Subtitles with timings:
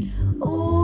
[0.00, 0.77] Ooh,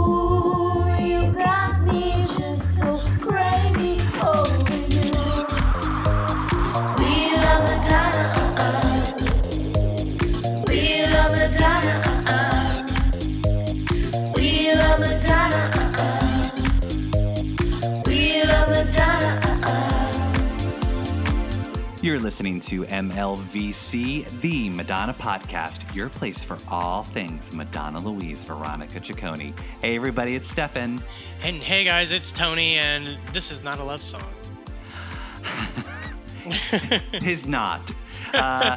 [22.25, 29.52] listening to MLVC, the Madonna Podcast, your place for all things Madonna Louise Veronica Ciccone.
[29.83, 31.05] Hey, everybody, it's Stefan.
[31.42, 34.33] And hey guys, it's Tony, and this is not a love song.
[37.20, 37.92] Tis not.
[38.34, 38.77] Uh,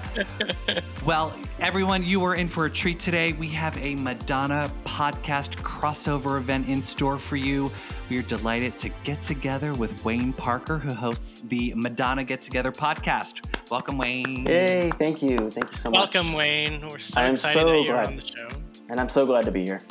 [1.06, 3.34] well, everyone, you are in for a treat today.
[3.34, 7.70] We have a Madonna podcast crossover event in store for you.
[8.10, 12.72] We are delighted to get together with Wayne Parker, who hosts the Madonna Get Together
[12.72, 13.46] podcast.
[13.72, 14.46] Welcome, Wayne.
[14.46, 15.38] Yay, thank you.
[15.38, 16.14] Thank you so much.
[16.14, 16.88] Welcome, Wayne.
[16.88, 18.08] We're so I am excited so that you're glad.
[18.08, 18.48] on the show.
[18.90, 19.82] And I'm so glad to be here.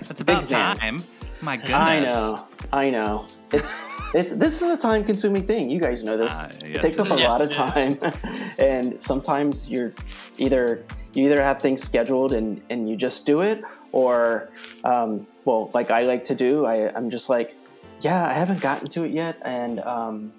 [0.00, 0.76] That's about Big fan.
[0.78, 0.98] time.
[1.42, 1.74] My goodness.
[1.76, 2.48] I know.
[2.72, 3.26] I know.
[3.52, 3.72] It's
[4.14, 5.68] it's this is a time consuming thing.
[5.68, 6.32] You guys know this.
[6.32, 7.24] Ah, it takes up a is.
[7.24, 7.98] lot of time.
[8.58, 9.92] and sometimes you're
[10.38, 10.84] either
[11.14, 13.62] you either have things scheduled and, and you just do it
[13.92, 14.50] or
[14.84, 17.56] um, well, like I like to do, I, I'm just like,
[18.00, 20.32] yeah, I haven't gotten to it yet and um,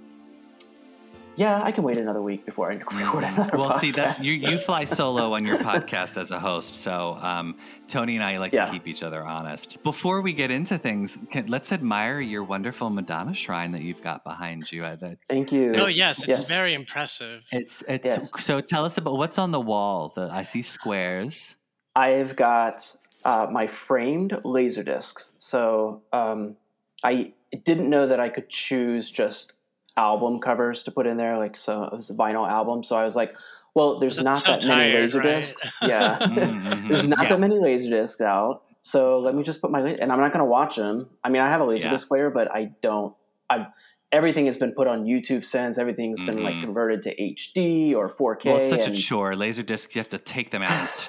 [1.36, 3.58] yeah, I can wait another week before I record another Mm-hmm.
[3.58, 4.34] Well, see, that's you.
[4.34, 8.54] You fly solo on your podcast as a host, so um, Tony and I like
[8.54, 8.66] Yeah.
[8.66, 9.82] to keep each other honest.
[9.84, 14.24] Before we get into things, can, let's admire your wonderful Madonna shrine that you've got
[14.24, 14.82] behind you.
[14.82, 15.74] That- Thank you.
[15.76, 16.48] Oh yes, it's Yes.
[16.48, 17.44] very impressive.
[17.52, 18.32] It's it's Yes.
[18.44, 18.62] so.
[18.62, 20.12] Tell us about what's on the wall.
[20.16, 21.56] The I see squares.
[21.96, 25.32] I've got uh, my framed laser discs.
[25.40, 26.56] So um,
[27.04, 27.34] I
[27.64, 29.54] didn't know that I could choose just
[29.98, 32.84] album covers to put in there, like so it was a vinyl album.
[32.84, 33.36] So I was like,
[33.74, 35.26] well, there's not so that many tired, laser right?
[35.42, 35.70] discs.
[35.82, 37.30] Yeah, Mhm, there's not yeah.
[37.30, 38.64] that many laser discs out.
[38.82, 41.10] So let me just put my and I'm not going to watch them.
[41.24, 41.92] I mean, I have a laser Yeah.
[41.92, 43.16] disc player, but I don't.
[43.50, 43.68] I
[44.12, 45.78] everything has been put on YouTube since.
[45.78, 46.62] Everything's been like Mhm.
[46.62, 48.46] converted to HD or 4K.
[48.52, 49.36] Well, it's such and- a chore.
[49.36, 51.00] Laser discs, you have to take them out and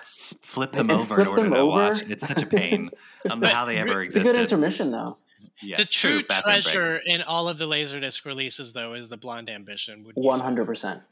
[0.43, 1.67] flip them over flip in order to over?
[1.67, 2.03] watch.
[2.09, 2.89] It's such a pain.
[3.25, 5.17] I don't know how they ever re- It's a good intermission, though.
[5.63, 6.63] Yes, the true bathroom break.
[6.65, 10.05] treasure in all of the Laserdisc releases, though, is the Blonde Ambition.
[10.05, 10.45] Would you One say?
[10.45, 11.03] hundred percent.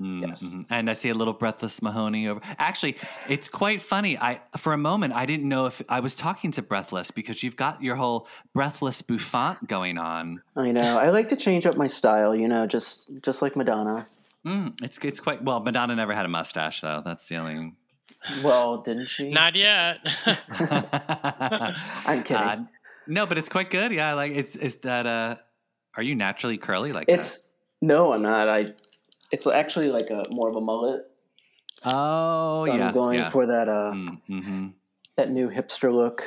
[0.00, 0.42] Mm, Yes.
[0.42, 0.66] mhm.
[0.70, 2.40] And I see a little breathless Mahoney over.
[2.58, 2.96] Actually,
[3.28, 4.16] it's quite funny.
[4.18, 7.56] I for a moment I didn't know if I was talking to Breathless because you've
[7.56, 10.42] got your whole Breathless bouffant going on.
[10.56, 10.98] I know.
[10.98, 14.06] I like to change up my style, you know, just just like Madonna.
[14.46, 15.60] Mm, it's it's quite well.
[15.60, 17.02] Madonna never had a mustache though.
[17.04, 17.74] That's the only.
[18.42, 19.28] Well, didn't she?
[19.30, 19.98] Not yet.
[20.26, 22.36] I'm kidding.
[22.42, 22.62] Uh,
[23.10, 23.92] no, but it's quite good.
[23.92, 25.36] Yeah, like it's is that uh,
[25.96, 27.40] are you naturally curly like it's
[27.82, 28.48] no, I'm not.
[28.48, 28.68] I.
[29.32, 31.02] It's actually like a more of a mullet.
[31.84, 33.28] Oh So yeah, I'm going yeah.
[33.30, 34.68] for that uh Mm-hmm.
[35.16, 36.22] that new hipster look.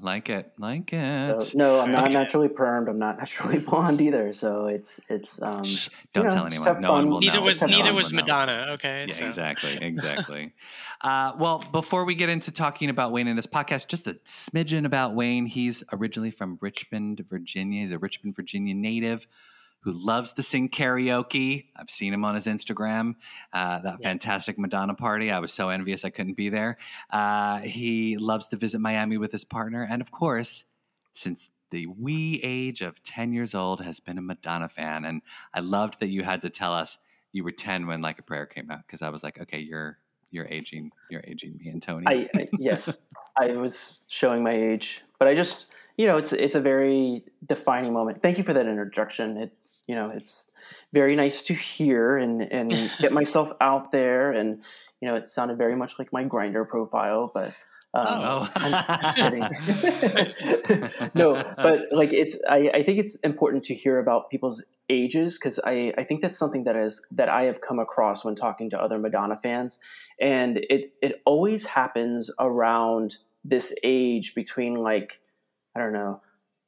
[0.00, 0.96] Like it, like So,
[1.42, 1.54] it.
[1.54, 2.88] no, I'm not naturally permed.
[2.88, 4.32] I'm not naturally blonde either.
[4.32, 5.62] So it's it's um.
[5.62, 6.82] Shh, don't know, tell just anyone.
[6.82, 7.44] No one will neither know.
[7.44, 8.22] was neither was will know.
[8.22, 8.66] Madonna.
[8.72, 9.06] Okay.
[9.08, 10.52] Yeah, so- exactly, exactly.
[11.02, 14.86] uh, well, before we get into talking about Wayne and his podcast, just a smidgen
[14.86, 15.46] about Wayne.
[15.46, 17.80] He's originally from Richmond, Virginia.
[17.82, 19.28] He's a Richmond, Virginia native
[19.86, 21.66] who loves to sing karaoke.
[21.76, 23.14] I've seen him on his Instagram.
[23.52, 24.08] Uh, that Yeah.
[24.08, 25.30] fantastic Madonna party.
[25.30, 26.76] I was so envious I couldn't be there.
[27.08, 30.64] Uh, he loves to visit Miami with his partner, and of course,
[31.14, 35.04] since the wee age of 10 years old has been a Madonna fan.
[35.04, 35.22] And
[35.54, 36.98] I loved that you had to tell us
[37.30, 39.98] you were 10 when Like a Prayer came out because I was like, okay, you're
[40.32, 42.06] you're aging, you're aging me and Tony.
[42.08, 42.98] I, I yes,
[43.38, 45.66] I was showing my age, but I just
[45.96, 48.22] you know it's it's a very defining moment.
[48.22, 49.36] Thank you for that introduction.
[49.36, 50.48] It's you know it's
[50.92, 52.70] very nice to hear and and
[53.00, 54.62] get myself out there, and
[55.00, 57.52] you know it sounded very much like my Grindr profile, but.
[57.94, 58.72] Um, oh, I'm
[61.14, 65.58] no, but like it's I, I think it's important to hear about people's ages because
[65.64, 68.80] I, I think that's something that is that I have come across when talking to
[68.80, 69.78] other Madonna fans.
[70.20, 75.20] And it it always happens around this age between like,
[75.76, 76.22] I don't know,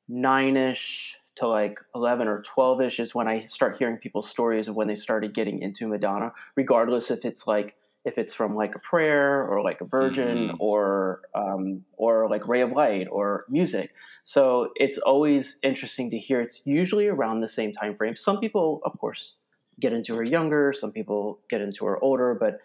[0.08, 4.68] nine ish to like 11 or 12 ish is when I start hearing people's stories
[4.68, 8.74] of when they started getting into Madonna, regardless if it's like if it's from like
[8.76, 10.56] a prayer or like a virgin Mhm.
[10.60, 13.94] or um, or like ray of light or music.
[14.24, 16.42] So it's always interesting to hear.
[16.42, 19.36] It's usually around the same time frame some people of course
[19.80, 22.60] get into her younger some people get into her older but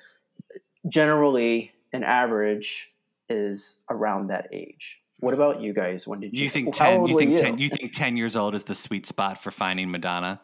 [0.90, 2.94] generally an average
[3.30, 7.00] is around that age what about you guys when did you you think how 10
[7.00, 7.38] old you think you?
[7.38, 10.42] 10 you think 10 years old is the sweet spot for finding Madonna?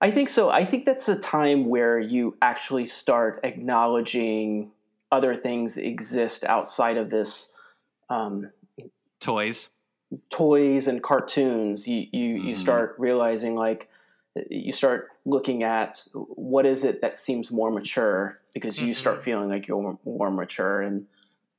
[0.00, 0.50] I think so.
[0.50, 4.70] I think that's a time where you actually start acknowledging
[5.10, 7.50] other things exist outside of this
[8.10, 8.50] um,
[9.20, 9.70] toys.
[10.30, 12.56] toys and cartoons, you you, you Mhm.
[12.58, 13.88] start realizing like
[14.50, 18.96] you start looking at what is it that seems more mature because you Mhm.
[18.96, 21.06] start feeling like you're more mature and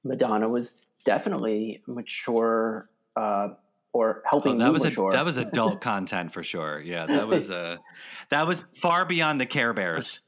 [0.03, 0.75] Madonna was
[1.05, 3.49] definitely mature uh,
[3.94, 5.09] or helping Oh, that me was mature.
[5.09, 6.79] a, that was adult content for sure.
[6.79, 7.77] Yeah, that was uh,
[8.29, 10.19] that was far beyond the Care Bears.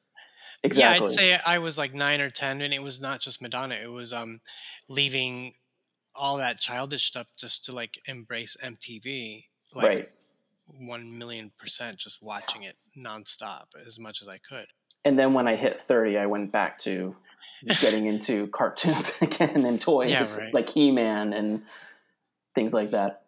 [0.64, 1.00] exactly.
[1.00, 3.76] Yeah, I'd say I was like nine or ten, and it was not just Madonna.
[3.76, 4.42] It was um,
[4.88, 5.54] leaving
[6.16, 9.46] all that childish stuff just to like embrace MTV.
[9.76, 10.10] Like right.
[10.66, 14.66] one million percent, just watching it nonstop as much as I could.
[15.06, 17.16] And then when I hit 30, I went back to
[17.80, 20.54] getting into cartoons again and toys Yeah, right.
[20.54, 21.64] like He-Man and
[22.56, 23.24] things like that.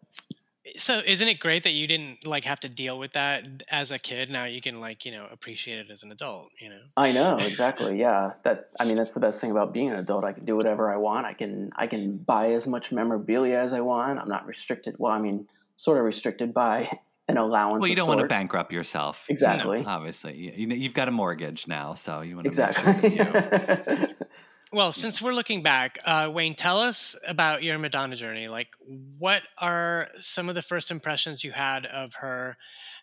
[0.78, 4.00] So isn't it great that you didn't like have to deal with that as a
[4.00, 4.30] kid?
[4.30, 6.50] Now you can like you know appreciate it as an adult.
[6.60, 6.82] You know.
[6.96, 8.00] I know exactly.
[8.00, 10.24] Yeah, that I mean that's the best thing about being an adult.
[10.24, 11.26] I can do whatever I want.
[11.26, 14.20] I can I can buy as much memorabilia as I want.
[14.20, 14.96] I'm not restricted.
[14.98, 16.90] Well, I mean, sort of restricted by
[17.32, 17.82] an allowance.
[17.82, 19.26] Well, you don't want to bankrupt yourself.
[19.30, 19.84] Exactly.
[19.86, 23.10] Obviously, you, you know, you've got a mortgage now, so you want to Exactly.
[23.10, 24.16] Make sure that you,
[24.74, 28.48] Well, since we're looking back, uh, Wayne, tell us about your Madonna journey.
[28.48, 28.70] Like,
[29.18, 32.56] what are some of the first impressions you had of her?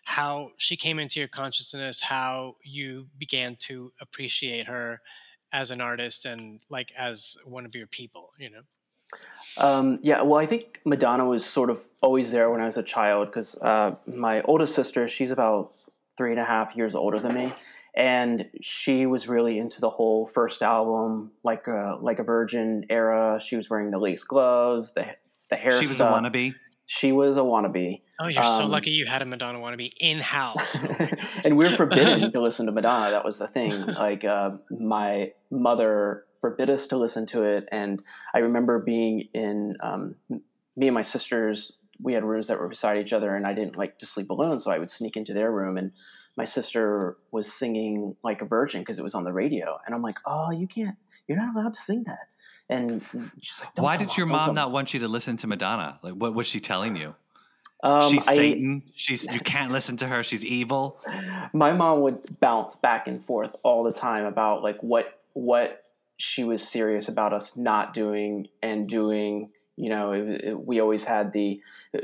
[0.03, 2.01] How she came into your consciousness?
[2.01, 4.99] How you began to appreciate her
[5.51, 8.31] as an artist and like as one of your people?
[8.39, 8.61] You know.
[9.57, 12.83] Um, yeah, well, I think Madonna was sort of always there when I was a
[12.83, 15.73] child because uh, my oldest sister, she's about
[16.17, 17.53] three and a half years older than me,
[17.95, 23.39] and she was really into the whole first album, like a like a Virgin era.
[23.41, 25.05] She was wearing the lace gloves, the
[25.49, 25.71] the hair.
[25.79, 26.13] she was stuff.
[26.13, 26.53] a wannabe.
[26.85, 28.01] She was a wannabe.
[28.19, 30.79] Oh, you're so Um, lucky you had a Madonna wannabe in house.
[31.43, 33.11] and we were forbidden to listen to Madonna.
[33.11, 33.85] That was the thing.
[33.85, 38.01] Like uh, my mother forbid us to listen to it, and
[38.33, 41.73] I remember being in um, me and my sisters.
[42.01, 44.59] We had rooms that were beside each other, and I didn't like to sleep alone,
[44.59, 45.75] so I would sneak into their room.
[45.77, 45.91] And
[46.37, 50.01] my sister was singing like a virgin because it was on the radio, and I'm
[50.01, 50.95] like, "Oh, you can't!
[51.27, 52.29] You're not allowed to sing that."
[52.69, 53.01] And
[53.41, 55.99] she's like, don't Why did your don't mom not want you to listen to Madonna?
[56.03, 57.15] Like, what was she telling you?
[57.83, 58.83] Um, She's I- Satan.
[58.93, 60.21] She's you can't listen to her.
[60.23, 60.99] She's evil.
[61.53, 65.83] my mom would bounce back and forth all the time about like what what
[66.19, 71.03] she was serious about us not doing and doing you know it, it- we always
[71.03, 71.59] had the
[71.95, 71.99] uh,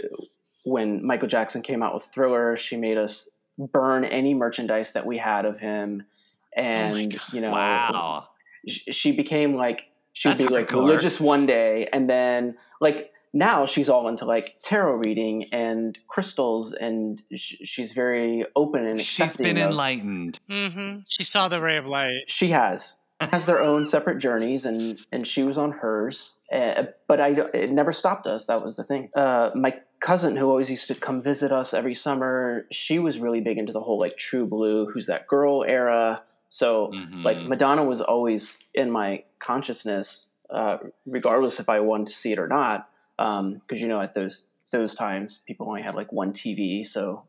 [0.64, 3.30] when michael jackson came out with thriller she made us
[3.60, 6.04] burn any merchandise that we had of him
[6.56, 7.22] and God.
[7.34, 8.28] you know Wow.
[8.68, 10.88] sh- she became like she would That's be like hardcore.
[10.88, 16.72] religious one day and then like now she's all into like tarot reading and crystals
[16.72, 20.40] and sh- she's very open and she's been of- enlightened.
[20.50, 22.24] hmm She saw the ray of light.
[22.28, 27.22] she has has their own separate journeys and and she was on hers uh, but
[27.22, 29.10] i it never stopped us that was the thing.
[29.16, 33.40] Uh, my cousin who always used to come visit us every summer she was really
[33.42, 36.22] big into the whole like true blue who's that girl era.
[36.50, 36.92] So
[37.24, 37.48] like Mhm.
[37.48, 42.48] madonna was always in my consciousness uh, regardless if i wanted to see it or
[42.48, 47.24] not because you know at those those times people only had like one tv so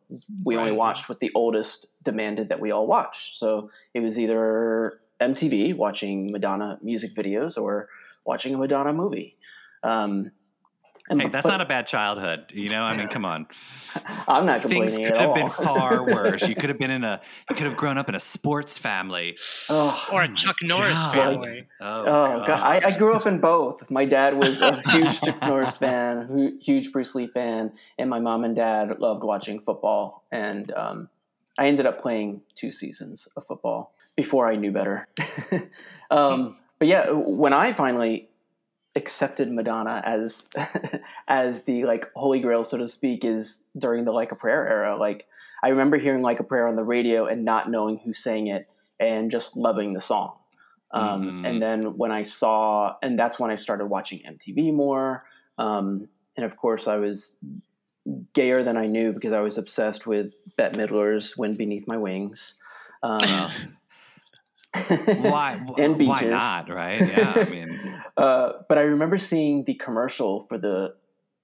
[0.44, 5.00] we only watched what the oldest demanded that we all watch so it was either
[5.20, 7.88] mtv watching madonna music videos or
[8.24, 9.36] watching a madonna movie
[9.82, 10.30] um,
[11.08, 12.46] and Hey, that's but not a bad childhood.
[12.52, 13.46] You know, I mean, come on.
[14.28, 16.42] i'm not Things could at have all been far worse.
[16.42, 17.20] You could have been in a.
[17.48, 19.38] You could have grown up in a sports family.
[19.68, 21.14] oh, Or a Chuck Norris God.
[21.14, 21.66] family.
[21.80, 22.50] Oh, Oh God.
[22.50, 23.88] I, I grew up in both.
[23.90, 28.42] My dad was a huge Chuck Norris fan, huge Bruce Lee fan, and my mom
[28.42, 30.24] and dad loved watching football.
[30.32, 31.08] And um,
[31.58, 35.06] I ended up playing two seasons of football before I knew better.
[36.10, 38.28] um, but yeah, when I finally
[38.94, 40.48] accepted Madonna as
[41.28, 44.96] as the like holy grail, so to speak, is during the Like a Prayer era.
[44.96, 45.26] Like
[45.62, 48.68] I remember hearing Like a Prayer on the radio and not knowing who sang it
[48.98, 50.34] and just loving the song.
[50.92, 51.48] Um, Mhm.
[51.48, 55.22] And then when I saw, and that's when I started watching MTV more.
[55.58, 57.36] Um, and of course, I was
[58.32, 62.54] gayer than I knew because I was obsessed with Bette Midler's "Wind Beneath My Wings."
[63.02, 63.75] Um,
[65.18, 65.52] Why?
[65.78, 66.68] and Why not?
[66.68, 67.08] Right?
[67.08, 67.32] Yeah.
[67.32, 67.80] I mean,
[68.16, 70.94] uh, but I remember seeing the commercial for the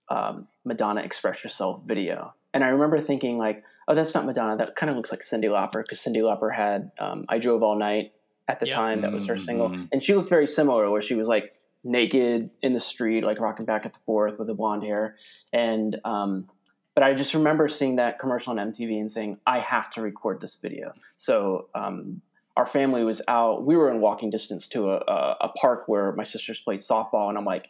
[0.08, 4.56] um, Madonna "Express Yourself" video, and I remember thinking like, "Oh, that's not Madonna.
[4.56, 7.78] That kind of looks like Cyndi Lauper because Cyndi Lauper had um, "I Drove All
[7.78, 8.12] Night"
[8.48, 8.74] at the Yeah.
[8.74, 9.02] time.
[9.02, 9.88] That was her single, Mhm.
[9.92, 11.52] and she looked very similar, where she was like
[11.84, 15.16] naked in the street, like rocking back and forth with the blonde hair,
[15.52, 16.48] and um,
[16.94, 20.40] but I just remember seeing that commercial on MTV and saying, "I have to record
[20.40, 22.20] this video." So um,
[22.56, 23.64] our family was out.
[23.64, 27.28] We were in walking distance to a, a, a park where my sisters played softball,
[27.28, 27.68] and I'm like,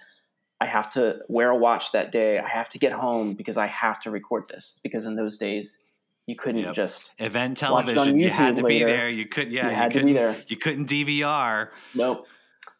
[0.61, 2.39] I have to wear a watch that day.
[2.39, 4.81] I have to get home because I have to record this.
[4.83, 5.79] Because in those days,
[6.27, 6.75] you couldn't Yep.
[6.75, 8.19] just Event Watch it on television.
[8.21, 8.87] You had to later.
[8.87, 9.09] be there.
[9.09, 9.51] You could.
[9.53, 9.69] Yeah.
[9.69, 10.37] You had to be couldn't- there.
[10.49, 11.69] You couldn't DVR.
[11.95, 12.27] Nope.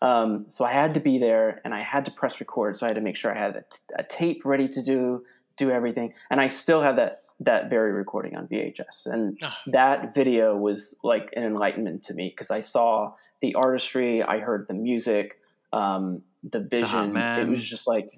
[0.01, 2.79] Um, so I had to be there, and I had to press record.
[2.79, 5.25] So I had to make sure I had a, t- a tape ready to do
[5.57, 9.07] do everything, and I still have that that very recording on VHS.
[9.07, 9.59] And Ah.
[9.67, 14.67] that video was like an enlightenment to me because I saw the artistry, I heard
[14.69, 15.39] the music,
[15.73, 17.17] um, the vision.
[17.17, 18.11] it was just like,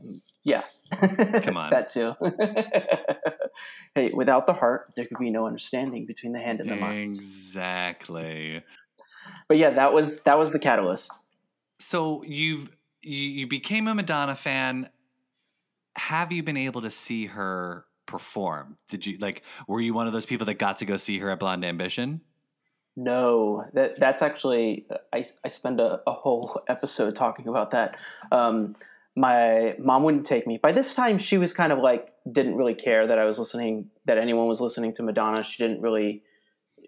[0.43, 0.63] yeah,
[1.43, 1.71] Come on.
[1.71, 2.13] that too.
[3.95, 7.15] hey, without the heart, there could be no understanding between the hand and the mind.
[7.17, 8.63] Exactly.
[9.49, 11.13] But yeah, that was that was the catalyst.
[11.79, 12.69] So you've
[13.03, 14.89] you, you became a Madonna fan.
[15.97, 18.77] Have you been able to see her perform?
[18.89, 19.43] Did you like?
[19.67, 22.21] Were you one of those people that got to go see her at Blonde Ambition?
[22.97, 27.97] No, that that's actually I I spend a, a whole episode talking about that.
[28.31, 28.77] Um,
[29.17, 30.59] my mom wouldn't take me.
[30.59, 33.91] By this time, she was kind of like didn't really care that I was listening,
[34.05, 35.43] that anyone was listening to Madonna.
[35.43, 36.23] She didn't really,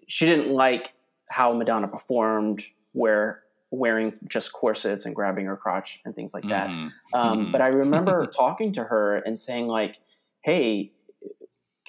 [0.07, 0.93] she didn't like
[1.29, 6.69] how Madonna performed, where wearing just corsets and grabbing her crotch and things like that.
[6.69, 6.91] Mhm.
[7.13, 7.51] Um, Mhm.
[7.51, 9.97] But I remember talking to her and saying like,
[10.41, 10.93] "Hey,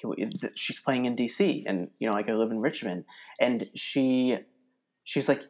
[0.07, 3.05] we, th- she's playing in DC, and you know, like I live in Richmond."
[3.39, 4.37] And she,
[5.03, 5.43] she's like,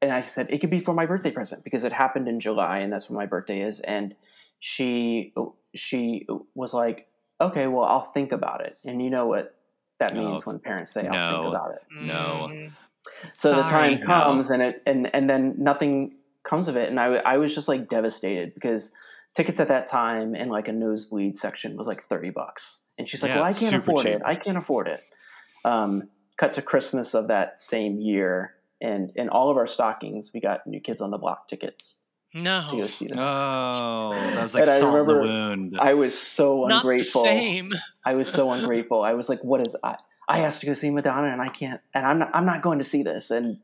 [0.00, 2.78] and I said it could be for my birthday present because it happened in July,
[2.78, 3.80] and that's when my birthday is.
[3.80, 4.14] And
[4.60, 5.34] she,
[5.74, 7.08] she was like,
[7.40, 9.54] "Okay, well, I'll think about it." And you know what
[10.00, 10.20] that No.
[10.20, 11.42] means when parents say, "I'll No.
[11.42, 12.48] think about it." No.
[12.50, 12.72] Mhm.
[13.34, 14.06] so the Sorry, time no.
[14.06, 17.68] comes and it and and then nothing comes of it and I, I was just
[17.68, 18.92] like devastated because
[19.34, 23.22] tickets at that time in like a nosebleed section was like 30 bucks and she's
[23.22, 24.16] like Yeah, well i can't afford cheap.
[24.16, 25.02] it i can't afford it
[25.64, 30.40] um, cut to christmas of that same year and in all of our stockings we
[30.40, 32.00] got new kids on the block tickets
[32.34, 32.64] No.
[32.68, 35.78] to go see them Oh, that was like And I salt in the wound.
[35.80, 37.72] i was so Not the ungrateful same.
[38.04, 39.02] I was so ungrateful.
[39.04, 39.96] I was like, "What is I?
[40.28, 42.30] I asked to go see Madonna, and I can't, and I'm not.
[42.34, 43.58] I'm not going to see this." And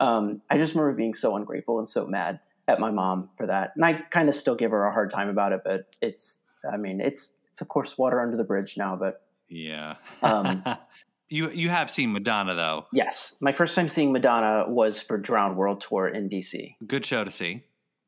[0.00, 3.72] um, I just remember being so ungrateful and so mad at my mom for that.
[3.76, 6.40] And I kind of still give her a hard time about it, but it's.
[6.72, 8.96] I mean, it's it's of course water under the bridge now.
[8.96, 9.96] But yeah.
[10.22, 10.64] Um,
[11.28, 12.86] you you have seen Madonna though.
[12.92, 16.74] yes, my first time seeing Madonna was for Drowned World Tour in DC.
[16.86, 17.62] Good show to see.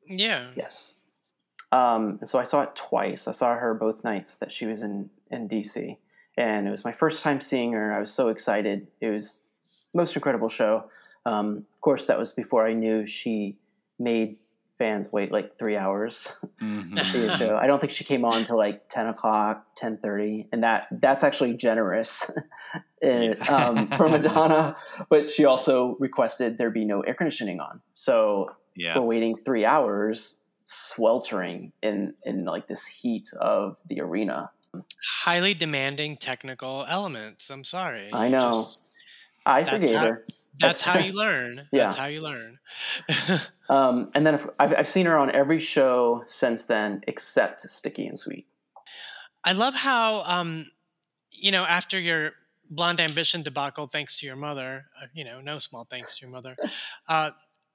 [0.07, 0.47] Yeah.
[0.55, 0.93] Yes.
[1.71, 3.27] Um, and so I saw it twice.
[3.27, 5.97] I saw her both nights that she was in, in DC.
[6.37, 7.93] And it was my first time seeing her.
[7.93, 8.87] I was so excited.
[9.01, 9.43] It was
[9.93, 10.85] most incredible show.
[11.25, 13.57] Um, of course, that was before I knew she
[13.99, 14.37] made
[14.77, 16.27] fans wait like three hours
[16.61, 16.95] Mhm.
[16.95, 17.55] to see a show.
[17.55, 20.47] I don't think she came on till like 10 o'clock, 10.30.
[20.51, 22.29] And that that's actually generous
[23.01, 24.75] eh, um, for Madonna.
[25.09, 27.81] But she also requested there be no air conditioning on.
[27.93, 28.97] So yeah.
[28.97, 34.49] we're waiting three hours sweltering in in like this heat of the arena
[35.23, 37.49] Highly demanding technical elements.
[37.49, 38.09] I'm sorry.
[38.11, 38.79] i know Just-
[39.45, 40.25] i that's forgave how- her
[40.59, 41.67] that's how you learn.
[41.71, 41.85] Yeah.
[41.85, 42.59] That's how you learn.
[43.69, 48.17] um, and then I've, I've seen her on every show since then except sticky and
[48.17, 48.47] sweet
[49.45, 50.65] I love how, um,
[51.31, 52.31] you know, after your
[52.71, 56.31] blonde ambition debacle, thanks to your mother, uh, you know, no small thanks to your
[56.31, 56.57] mother,
[57.07, 57.29] uh,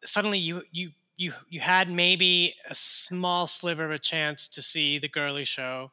[0.04, 4.98] suddenly you you you you had maybe a small sliver of a chance to see
[4.98, 5.92] the girly show,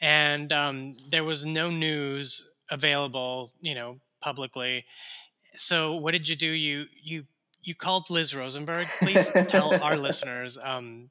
[0.00, 4.84] and um, there was no news available, you know, publicly.
[5.56, 6.46] So what did you do?
[6.50, 7.24] You you
[7.62, 8.86] you called Liz Rosenberg.
[9.00, 11.10] Please tell our listeners, um,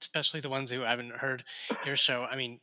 [0.00, 1.44] especially the ones who haven't heard
[1.86, 2.26] your show.
[2.28, 2.60] I mean,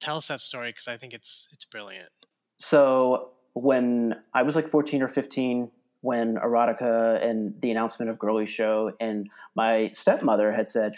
[0.00, 2.10] tell us that story because I think it's it's brilliant.
[2.58, 5.70] so when i was like 14 or 15
[6.00, 10.94] when erotica and the announcement of girly show and my stepmother had said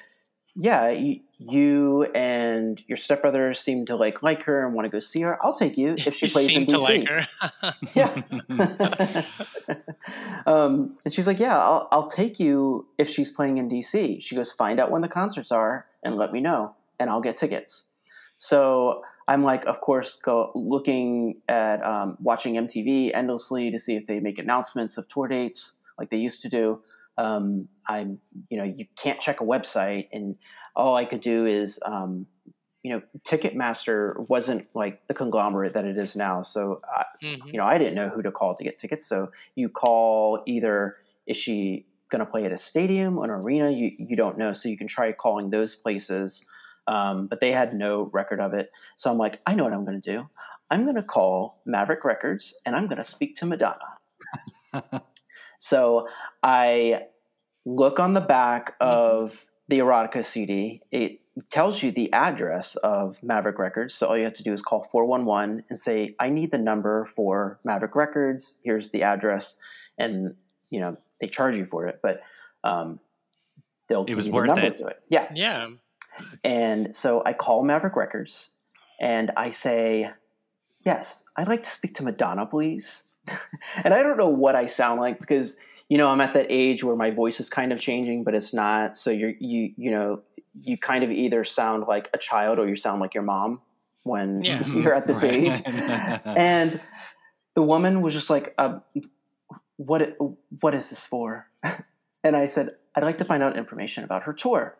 [0.54, 4.99] yeah you, you and your stepbrother seem to like like her and want to go
[4.99, 6.80] see her i'll take you if she you plays seem in to DC.
[6.80, 7.26] like her.
[7.94, 8.23] Yeah.
[10.46, 14.23] um, and she's like, Yeah, I'll, I'll take you if she's playing in DC.
[14.23, 17.37] She goes, Find out when the concerts are and let me know, and I'll get
[17.37, 17.84] tickets.
[18.38, 24.06] So I'm like, of course, go looking at um, watching MTV endlessly to see if
[24.06, 26.80] they make announcements of tour dates like they used to do.
[27.16, 30.37] Um, I'm, you know, you can't check a website, and
[30.75, 32.26] all I could do is, um,
[32.83, 36.42] you know, Ticketmaster wasn't like the conglomerate that it is now.
[36.42, 37.52] So I, Mhm.
[37.52, 39.06] you know, I didn't know who to call to get tickets.
[39.09, 43.71] So you call either is she going to play at a stadium, or an arena?
[43.71, 44.52] You you don't know.
[44.52, 46.44] So you can try calling those places,
[46.87, 48.71] um, but they had no record of it.
[48.97, 50.28] So I'm like, I know what I'm going to do.
[50.71, 53.78] I'm going to call Maverick Records and I'm going to speak to Madonna.
[55.58, 56.08] so
[56.42, 57.02] I
[57.64, 59.34] look on the back of
[59.68, 60.82] the erotica CD.
[60.90, 61.20] It
[61.50, 63.94] tells you the address of Maverick Records.
[63.94, 67.06] So all you have to do is call 411 and say, I need the number
[67.16, 68.56] for Maverick Records.
[68.62, 69.56] Here's the address.
[69.99, 70.37] And,
[70.70, 72.20] you know, they charge you for it, but
[72.62, 73.00] um,
[73.88, 74.78] they'll It give was you worth the number it.
[74.78, 75.00] to it.
[75.08, 75.28] Yeah.
[75.34, 75.70] Yeah.
[76.44, 78.50] And so I call Maverick Records
[79.00, 80.11] and I say,
[80.84, 83.04] Yes, I'd like to speak to Madonna, please.
[83.84, 85.56] And I don't know what I sound like because,
[85.88, 88.52] you know, I'm at that age where my voice is kind of changing, but it's
[88.54, 88.96] not.
[88.96, 90.22] So you're, you, you know,
[90.60, 93.60] you kind of either sound like a child or you sound like your mom
[94.04, 94.64] when Yeah.
[94.74, 95.34] you're at this Right.
[95.34, 95.62] age.
[96.36, 96.80] And
[97.54, 98.80] the woman was just like, uh,
[99.76, 100.16] "What?
[100.60, 101.46] What is this for?"
[102.24, 104.76] And I said, "I'd like to find out information about her tour."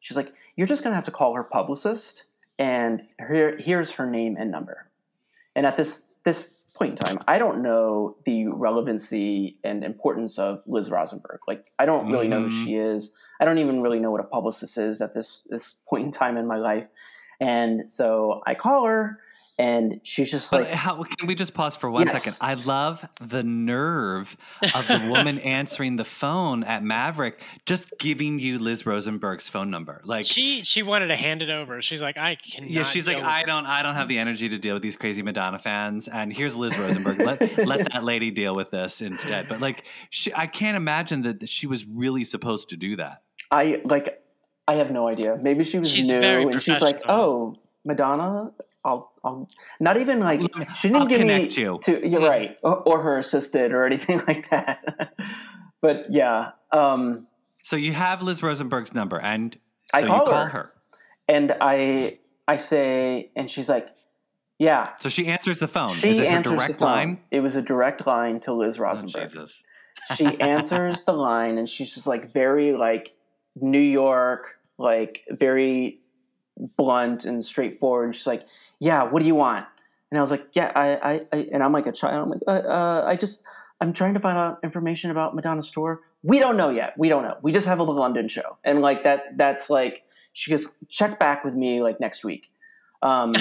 [0.00, 2.24] She's like, "You're just gonna have to call her publicist,
[2.58, 4.88] and here, here's her name and number."
[5.54, 10.60] And at this this point in time, I don't know the relevancy and importance of
[10.66, 11.40] Liz Rosenberg.
[11.48, 12.94] Like, I don't really know who she mm.
[12.96, 13.14] is.
[13.40, 16.36] I don't even really know what a publicist is at this this point in time
[16.36, 16.86] in my life.
[17.40, 19.20] And so I call her,
[19.58, 22.22] and she's just But like, how, can we just pause for one Yes.
[22.22, 22.36] second?
[22.40, 24.36] I love the nerve
[24.74, 30.02] of the woman answering the phone at Maverick, just giving you Liz Rosenberg's phone number.
[30.04, 31.80] Like, She she wanted to hand it over.
[31.82, 32.68] She's like, I can.
[32.68, 35.22] yeah, she's like, I don't, I don't have the energy to deal with these crazy
[35.22, 37.20] Madonna fans, and here's Liz Rosenberg.
[37.20, 39.48] let let that lady deal with this instead.
[39.48, 43.22] But like, she, I can't imagine that she was really supposed to do that.
[43.50, 44.22] I like
[44.68, 45.38] I have no idea.
[45.40, 48.52] Maybe she was She's new and she's like, "Oh, Madonna,
[48.84, 49.48] I'll I'll
[49.80, 50.40] not even like
[50.76, 51.78] she didn't I'll give me you.
[51.82, 55.12] to you're right or, or her assistant or anything like that."
[55.82, 57.26] but yeah, um
[57.62, 59.56] So you have Liz Rosenberg's number, and
[59.92, 60.48] I so call you call her.
[60.48, 60.72] her.
[61.28, 62.18] and I
[62.48, 63.88] I say and she's like,
[64.58, 65.88] "Yeah." So she answers the phone.
[65.88, 66.88] She Is it answers direct the phone.
[66.88, 67.20] line?
[67.32, 69.24] It was a direct line to Liz Oh, Rosenberg.
[69.30, 69.60] Jesus.
[70.14, 73.10] she answers the line and she's just like very like
[73.60, 74.44] New York,
[74.78, 75.98] like very
[76.76, 78.14] blunt and straightforward.
[78.14, 78.44] She's like,
[78.80, 79.66] "Yeah, what do you want?"
[80.10, 82.22] And I was like, "Yeah, I, I, I and I'm like a child.
[82.22, 83.42] I'm like, uh, uh, I just,
[83.80, 86.00] I'm trying to find out information about Madonna's tour.
[86.22, 86.94] We don't know yet.
[86.98, 87.36] We don't know.
[87.42, 91.44] We just have a London show, and like that, that's like she goes, check back
[91.44, 92.48] with me like next week.
[93.02, 93.32] Um,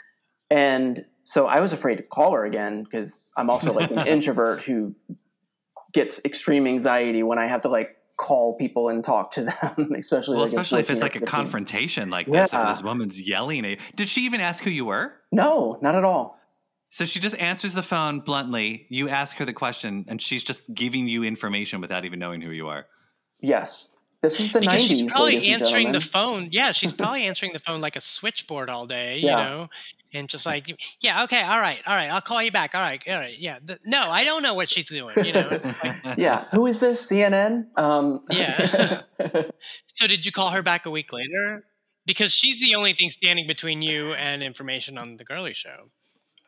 [0.50, 4.62] and so I was afraid to call her again because I'm also like an introvert
[4.62, 4.94] who
[5.92, 10.36] gets extreme anxiety when I have to like call people and talk to them, especially
[10.36, 13.70] Well, like especially if it's like a confrontation like this, if this woman's yelling at
[13.72, 13.76] you.
[13.96, 15.12] Did she even ask who you were?
[15.32, 16.38] No, not at all.
[16.90, 18.86] So she just answers the phone bluntly.
[18.88, 22.50] You ask her the question, and she's just giving you information without even knowing who
[22.50, 22.86] you are.
[23.40, 23.88] Yes,
[24.24, 24.86] this was the because 90s.
[24.88, 26.48] she's probably answering the phone.
[26.50, 29.36] Yeah, she's probably answering the phone like a switchboard all day, you Yeah.
[29.36, 29.68] know,
[30.12, 32.74] and just like, yeah, okay, all right, all right, I'll call you back.
[32.74, 33.58] All right, all right, yeah.
[33.66, 35.60] Th- no, I don't know what she's doing, you know.
[35.82, 37.06] Like, yeah, who is this?
[37.06, 37.66] CNN?
[37.76, 39.02] Um, Yeah.
[39.86, 41.64] so did you call her back a week later?
[42.06, 45.86] Because she's the only thing standing between you and information on the girly show.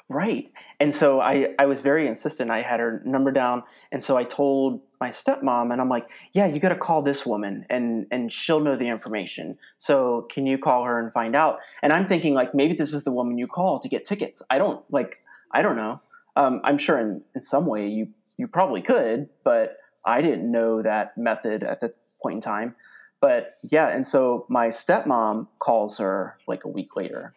[0.08, 0.48] Right.
[0.78, 2.50] And so I, I was very insistent.
[2.50, 3.64] I had her number down.
[3.90, 7.26] And so I told my stepmom, and I'm like, yeah, you got to call this
[7.26, 9.58] woman and, and she'll know the information.
[9.78, 11.58] So can you call her and find out?
[11.82, 14.42] And I'm thinking, like, maybe this is the woman you call to get tickets.
[14.50, 15.16] I don't, like,
[15.52, 16.00] I don't know.
[16.36, 20.82] Um, I'm sure in, in some way you, you probably could, but I didn't know
[20.82, 22.76] that method at the point in time.
[23.20, 27.34] But yeah, and so my stepmom calls her like a week later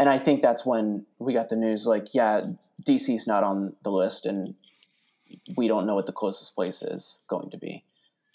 [0.00, 2.40] and I think that's when we got the news like, yeah,
[2.88, 4.54] DC's not on the list, and
[5.56, 7.84] we don't know what the closest place is going to be.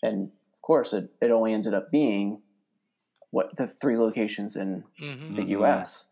[0.03, 2.41] And of course, it, it only ended up being
[3.31, 5.49] what the three locations in hmm the Mhm.
[5.49, 6.07] U.S.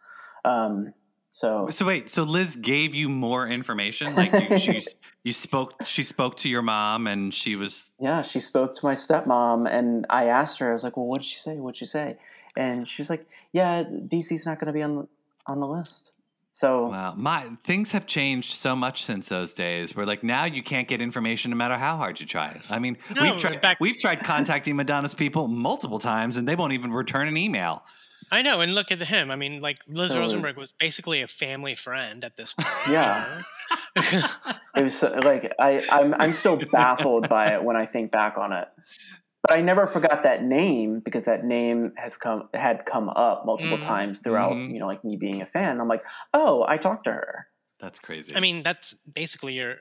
[0.45, 0.93] Um,
[1.31, 4.15] so So wait, so Liz gave you more information?
[4.15, 4.83] Like you, she,
[5.23, 8.95] you spoke, she spoke to your mom, and she was yeah, she spoke to my
[8.95, 11.55] stepmom, and I asked her, I was like, well, what did she say?
[11.57, 12.17] What'd she say?
[12.57, 15.07] And she's like, yeah, DC's not going to be on the,
[15.47, 16.11] on the list.
[16.55, 17.15] So wow.
[17.17, 19.95] My things have changed so much since those days.
[19.95, 22.59] Where like now you can't get information no matter how hard you try.
[22.69, 26.55] I mean, No, we've tried back- we've tried contacting Madonna's people multiple times, and they
[26.55, 27.81] won't even return an email.
[28.31, 29.31] I know, and look at him.
[29.31, 32.67] I mean, like Liz So- Rosenberg was basically a family friend at this point.
[32.87, 33.41] Yeah.
[34.75, 38.37] it was so- like I, I'm I'm still baffled by it when I think back
[38.37, 38.67] on it.
[39.43, 43.77] But I never forgot that name because that name has come had come up multiple
[43.77, 43.81] Mhm.
[43.81, 44.73] times throughout, Mhm.
[44.73, 45.81] you know, like me being a fan.
[45.81, 46.03] I'm like,
[46.33, 47.47] oh, I talked to her.
[47.79, 48.33] That's crazy.
[48.35, 49.79] I mean, that's basically your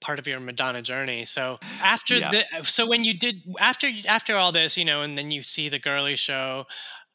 [0.00, 1.26] part of your Madonna journey.
[1.26, 2.30] So after Yeah.
[2.30, 5.68] the, so when you did after after all this, you know, and then you see
[5.68, 6.64] the girly show,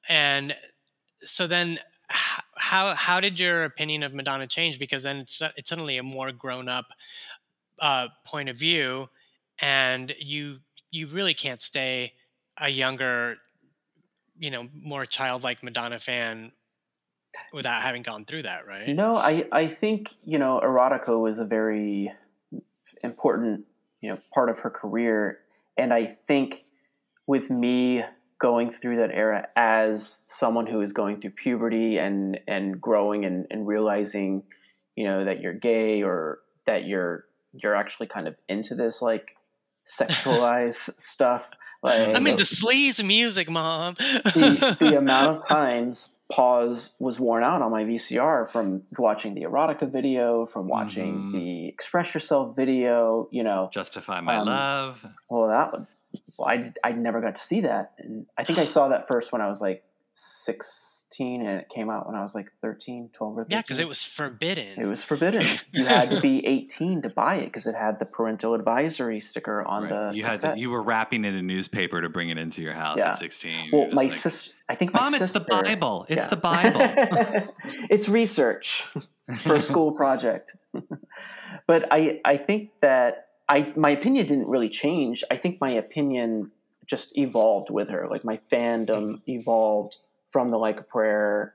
[0.07, 0.55] and
[1.23, 1.79] so then
[2.09, 4.77] how how did your opinion of Madonna change?
[4.77, 6.85] Because then it's it's suddenly a more grown up
[7.79, 9.07] uh, point of view,
[9.59, 10.59] and you
[10.91, 12.13] you really can't stay
[12.57, 13.37] a younger
[14.39, 16.51] you know, more childlike Madonna fan
[17.53, 18.87] without having gone through that, right?
[18.89, 22.11] No, I I think you know erotica was a very
[23.03, 23.65] important
[24.01, 25.39] you know part of her career,
[25.77, 26.65] and I think
[27.25, 28.03] with me
[28.39, 33.47] going through that era as someone who is going through puberty and and growing and,
[33.49, 34.43] and realizing
[34.95, 39.36] you know that you're gay or that you're you're actually kind of into this like
[39.99, 41.49] sexualized stuff
[41.83, 43.95] like I mean, the sleaze music, mom.
[43.99, 49.43] the, the amount of times pause was worn out on my VCR from watching the
[49.43, 51.31] erotica video, from watching Mhm.
[51.33, 53.69] the express yourself video, you know.
[53.71, 55.05] Justify my Um, love.
[55.29, 55.87] Well, that one,
[56.37, 57.93] well, I, I never got to see that.
[57.99, 59.83] And I think I saw that first when I was like
[61.07, 63.55] 16 and it came out when I was like 13, 12 or 13.
[63.55, 64.79] yeah, because it was forbidden.
[64.79, 65.45] It was forbidden.
[65.71, 69.63] you had to be 18 to buy it because it had the parental advisory sticker
[69.63, 70.11] on Right.
[70.11, 72.61] the you had to, you were wrapping it in a newsper to bring it into
[72.61, 73.11] your house Yeah.
[73.11, 73.69] at 16.
[73.71, 76.05] well, my like, sister, I think my Mom, it's the Bible.
[76.09, 76.27] It's Yeah.
[76.27, 76.81] the Bible.
[77.89, 78.85] it's research
[79.43, 80.55] for a school project.
[81.67, 85.23] but I, I think that I, my opinion didn't really change.
[85.31, 86.51] I think my opinion
[86.85, 88.07] just evolved with her.
[88.09, 89.31] Like my fandom mm-hmm.
[89.31, 89.97] evolved
[90.31, 91.53] from the like a prayer,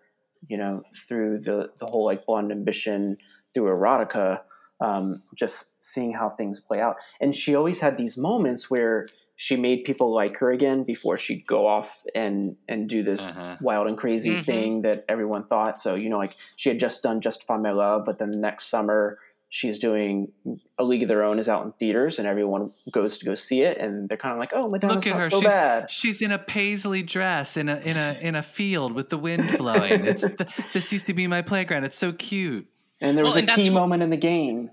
[0.48, 3.16] you know, through the the whole like blonde ambition,
[3.54, 4.42] through erotica.
[4.80, 9.06] Um, just seeing how things play out, and she always had these moments where
[9.36, 13.56] she made people like her again before she'd go off and and do this Uh-huh.
[13.60, 14.44] wild and crazy Mhm.
[14.44, 15.78] thing that everyone thought.
[15.78, 18.66] So you know, like she had just done Justify My Love, but then the next
[18.68, 19.18] summer
[19.54, 20.32] she's doing
[20.78, 23.60] A League of Their Own is out in theaters, and everyone goes to go see
[23.60, 25.30] it, and they're kind of like, "Oh, Madonna's Look at her.
[25.30, 28.94] so she's, bad." she's in a paisley dress in a in a in a field
[28.94, 30.06] with the wind blowing.
[30.06, 31.84] It's the, this used to be my playground.
[31.84, 32.66] It's so cute.
[33.00, 34.70] And there was Well, a key what- moment in the game,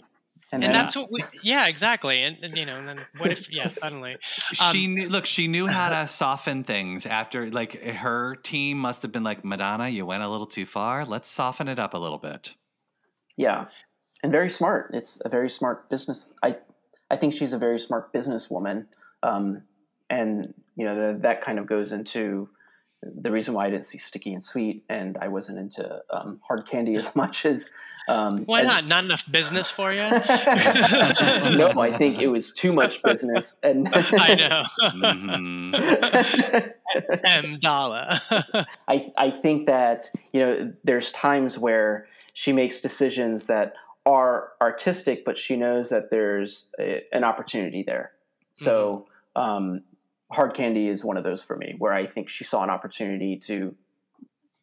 [0.52, 3.32] and, and then, that's what we yeah exactly and, and, you know and then what
[3.32, 4.18] if yeah suddenly
[4.54, 9.04] she Um, knew look she knew how to soften things after like her team must
[9.04, 11.98] have been like madonna you went a little too far let's soften it up a
[12.00, 12.56] little bit
[13.38, 13.66] yeah,
[14.24, 14.92] and very smart.
[14.94, 16.32] It's a very smart business.
[16.44, 16.58] I
[17.12, 18.86] I think she's a very smart businesswoman,
[19.24, 19.64] um,
[20.10, 22.50] and you know the, that kind of goes into
[23.02, 26.66] the reason why I didn't see Sticky and Sweet, and I wasn't into um, hard
[26.68, 27.70] candy as much as.
[28.08, 30.10] Um, why as- not not enough business for you no,
[31.78, 34.64] I think it was too much business, and i know
[37.24, 38.20] m dollar
[38.88, 43.74] I I think that you know there's times where she makes decisions that
[44.10, 48.12] are artistic, but she knows that there's a, an opportunity there.
[48.54, 49.84] So um,
[50.32, 53.38] hard candy is one of those for me, where I think she saw an opportunity
[53.46, 53.76] to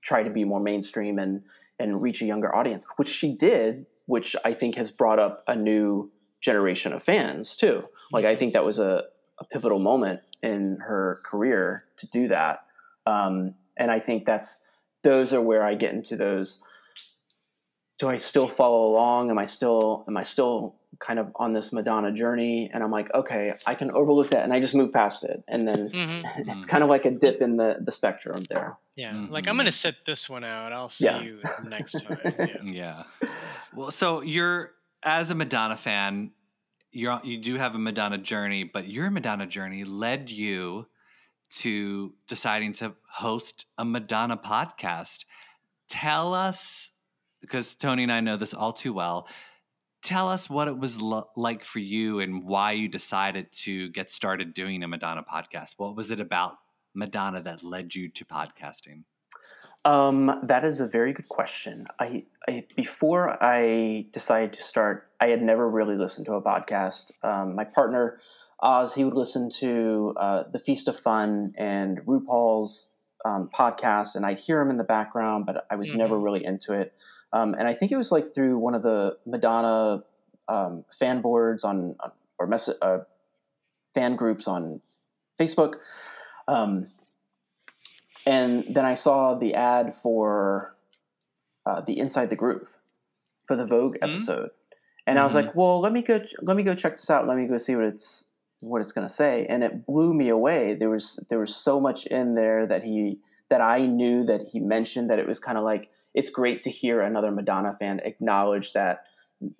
[0.03, 1.43] try to be more mainstream and
[1.79, 5.55] and reach a younger audience, which she did, which I think has brought up a
[5.55, 7.85] new generation of fans too.
[8.11, 9.05] Like I think that was a,
[9.39, 12.65] a pivotal moment in her career to do that.
[13.07, 14.61] Um, and I think that's
[15.03, 16.63] those are where I get into those.
[17.99, 19.31] Do I still follow along?
[19.31, 22.71] Am I still am I still kind of on this Madonna journey?
[22.73, 25.67] And I'm like, okay, I can overlook that, and I just move past it, and
[25.67, 28.77] then hmm it's kind of like a dip in the the spectrum there.
[28.97, 29.31] yeah Mhm.
[29.31, 31.21] like i'm gonna sit this one out i'll see Yeah.
[31.21, 32.57] you next time yeah.
[32.65, 33.03] yeah
[33.75, 36.33] well so you're as a madonna fan
[36.91, 40.87] you're you do have a madonna journey but your madonna journey led you
[41.61, 45.25] to deciding to host a madonna podcast
[45.89, 46.91] tell us
[47.40, 49.29] because tony and i know this all too well
[50.03, 54.11] tell us what it was lo- like for you and why you decided to get
[54.11, 56.55] started doing a madonna podcast what was it about
[56.94, 59.05] madonna that led you to podcasting
[59.85, 61.87] Um, that is a very good question.
[62.01, 67.12] I, I before I decided to start, I had never really listened to a podcast.
[67.22, 68.18] Um, my partner
[68.61, 72.90] Oz, he would listen to uh, the Feast of Fun and RuPaul's
[73.27, 76.23] um, podcast, and I'd hear him in the background, but I was never Mhm.
[76.25, 76.95] really into it.
[77.33, 80.05] Um, and I think it was like through one of the Madonna
[80.49, 82.99] um, fan boards on, on or mess, uh,
[83.95, 84.81] fan groups on
[85.41, 85.75] Facebook.
[86.47, 86.87] Um,
[88.27, 90.75] and then I saw the ad for
[91.65, 92.71] uh, the Inside the Groove
[93.49, 94.09] for the Vogue Mhm.
[94.15, 94.51] episode,
[95.09, 95.47] and I was Mhm.
[95.47, 96.21] like, "Well, let me go.
[96.43, 97.27] Let me go check this out.
[97.27, 98.29] Let me go see what it's
[98.61, 100.75] what it's going to say." And it blew me away.
[100.75, 104.61] There was there was so much in there that he that I knew that he
[104.61, 108.73] mentioned that it was kind of like it's great to hear another Madonna fan acknowledge
[108.73, 109.05] that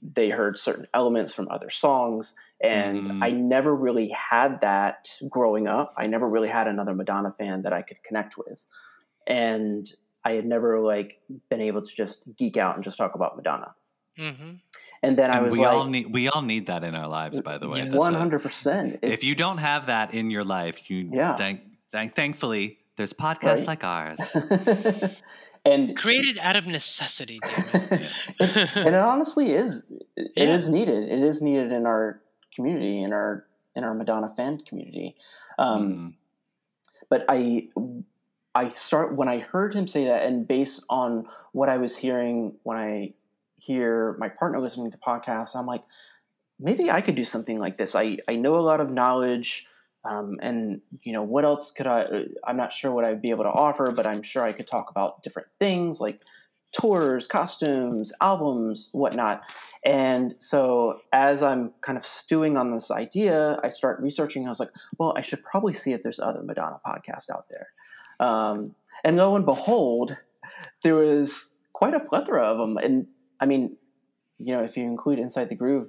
[0.02, 3.22] they heard certain elements from other songs and Mhm.
[3.22, 5.92] I never really had that growing up.
[5.98, 8.64] I never really had another Madonna fan that I could connect with.
[9.26, 9.92] And
[10.24, 13.74] I had never like been able to just geek out and just talk about Madonna.
[14.16, 14.54] hmm
[15.07, 17.57] And then I was we all need we all need that in our lives by
[17.59, 17.85] the way Yes.
[17.92, 18.99] That's a- one hundred percent.
[19.03, 21.37] if you don't have that in your life, you Yeah.
[21.37, 21.61] thank,
[21.92, 23.73] thank thankfully There's podcasts Right.
[23.75, 24.21] like ours.
[25.64, 28.11] and Created out of necessity, it.
[28.40, 29.83] it, and it honestly is
[30.16, 30.55] it Yeah.
[30.55, 32.21] is needed it is needed in our
[32.55, 33.45] community in our
[33.77, 35.09] in our madonna fan community
[35.59, 36.14] um, Mhm.
[37.11, 37.69] but i
[38.55, 42.37] i start when i heard him say that and based on what i was hearing
[42.62, 43.12] when i
[43.57, 45.83] hear my partner listening to podcasts i'm like
[46.59, 47.95] maybe i could do something like this.
[47.95, 49.66] I i know a lot of knowledge
[50.05, 53.31] um, and you know what else could i uh, i'm not sure what i'd be
[53.31, 56.21] able to offer but i'm sure i could talk about different things like
[56.73, 59.42] tours costumes albums whatnot.
[59.85, 64.61] And so as i'm kind of stewing on this idea i start researching i was
[64.61, 67.69] like well i should probably see if there's other madonna podcasts out there.
[68.19, 70.16] Um, and lo and behold
[70.83, 73.07] there was quite a plethora of them and
[73.40, 73.77] i mean
[74.38, 75.88] you know if you include inside the groove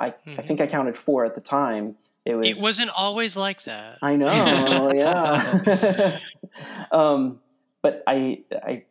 [0.00, 0.44] i, I Mhm.
[0.46, 3.98] think i counted four at the time it was It wasn't always like that.
[4.00, 6.18] I know, yeah.
[6.90, 7.40] um,
[7.82, 8.84] but I I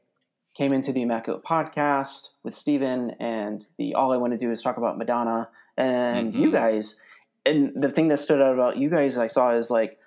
[0.55, 4.61] came into the Immaculate podcast with Steven and the All I Want to Do is
[4.61, 6.53] Talk About Madonna and you Mhm.
[6.53, 6.95] guys.
[7.43, 9.97] And the thing that stood out about you guys I saw is like,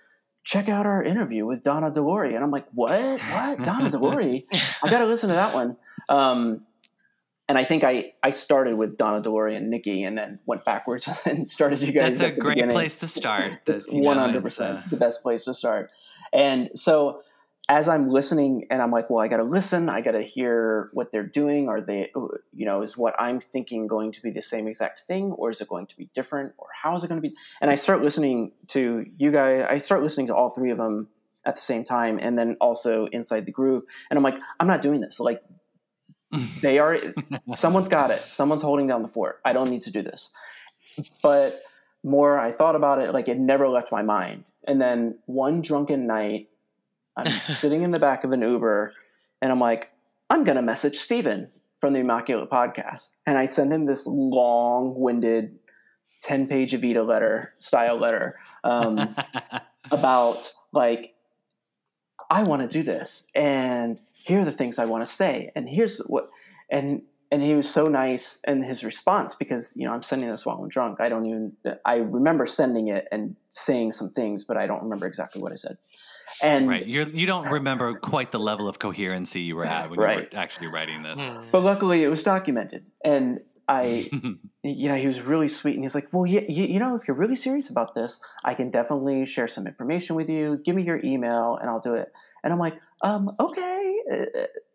[0.45, 2.37] check out our interview with Donna De Lory.
[2.37, 3.21] And I'm like, what?
[3.33, 3.65] What?
[3.65, 4.47] Donna De Lory?
[4.85, 5.77] I got to listen to that one.
[6.09, 6.65] Um,
[7.49, 10.65] and I think I, I started with Donna De Lory and Niki and then went
[10.65, 12.19] backwards and started you guys.
[12.19, 13.53] That's a great beginning place to start.
[13.67, 15.91] it's That, you know, one hundred percent uh, the best place to start.
[16.33, 17.23] And so
[17.69, 19.89] as I'm listening, and I'm like, well, I got to listen.
[19.89, 21.69] I got to hear what they're doing.
[21.69, 22.13] Are they,
[22.53, 25.61] you know, is what I'm thinking going to be the same exact thing, or is
[25.61, 27.35] it going to be different, or how is it going to be?
[27.61, 29.67] And I start listening to you guys.
[29.69, 31.09] I start listening to all three of them
[31.45, 33.83] at the same time, and then also inside the groove.
[34.11, 35.19] And I'm like, I'm not doing this.
[35.19, 35.43] Like
[36.61, 36.99] they are
[37.55, 38.23] someone's got it.
[38.29, 39.41] Someone's holding down the fort.
[39.45, 40.31] I don't need to do this.
[41.23, 41.63] But
[42.07, 44.45] more i thought about it like it never left my mind.
[44.67, 46.49] And then one drunken night
[47.17, 48.93] i'm sitting in the back of an uber
[49.43, 49.93] and i'm like
[50.31, 51.49] i'm going to message steven
[51.81, 53.09] from the immaculate podcast.
[53.27, 55.59] And i send him this long-winded
[56.23, 59.15] 10 page evita letter style letter um,
[59.91, 61.17] about like
[62.29, 63.25] I want to do this.
[63.35, 66.29] And here are the things I want to say and here's what
[66.71, 70.47] and and he was so nice in his response because you know I'm sending this
[70.47, 71.01] while I'm drunk.
[71.01, 71.53] I don't even
[71.85, 75.57] I remember sending it and saying some things, but I don't remember exactly what I
[75.57, 75.77] said.
[76.43, 76.87] And right.
[76.87, 80.19] You're, you don't remember quite the level of coherency you were at when Right.
[80.19, 81.19] you were actually writing this.
[81.19, 81.51] Hmm.
[81.51, 84.09] but luckily it was documented and I
[84.63, 87.09] you know, he was really sweet, and he's like, "Well, yeah, you, you know, if
[87.09, 90.61] you're really serious about this, I can definitely share some information with you.
[90.65, 92.13] Give me your email, and I'll do it."
[92.45, 94.25] And I'm like, "Um, okay." Uh,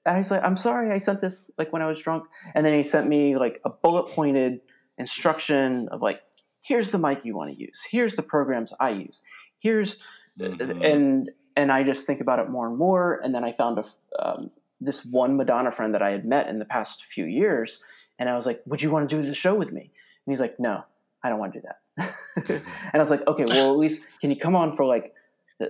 [0.06, 2.24] And he's like, "I'm sorry, I sent this like when I was drunk."
[2.56, 4.62] And then he sent me like a bullet pointed
[4.98, 6.22] instruction of like,
[6.64, 7.86] "Here's the mic you want to use.
[7.90, 9.24] Here's the programs I use.
[9.60, 9.98] Here's,"
[10.40, 10.84] Mhm.
[10.94, 13.20] and and I just think about it more and more.
[13.24, 13.86] And then I found a
[14.26, 17.80] um, this one Madonna friend that I had met in the past few years,
[18.18, 19.82] and I was like, "Would you want to do the show with me?"
[20.26, 20.84] And he's like, "No,
[21.24, 22.14] I don't want to do that."
[22.94, 25.14] and I was like, "Okay, well, at least can you come on for like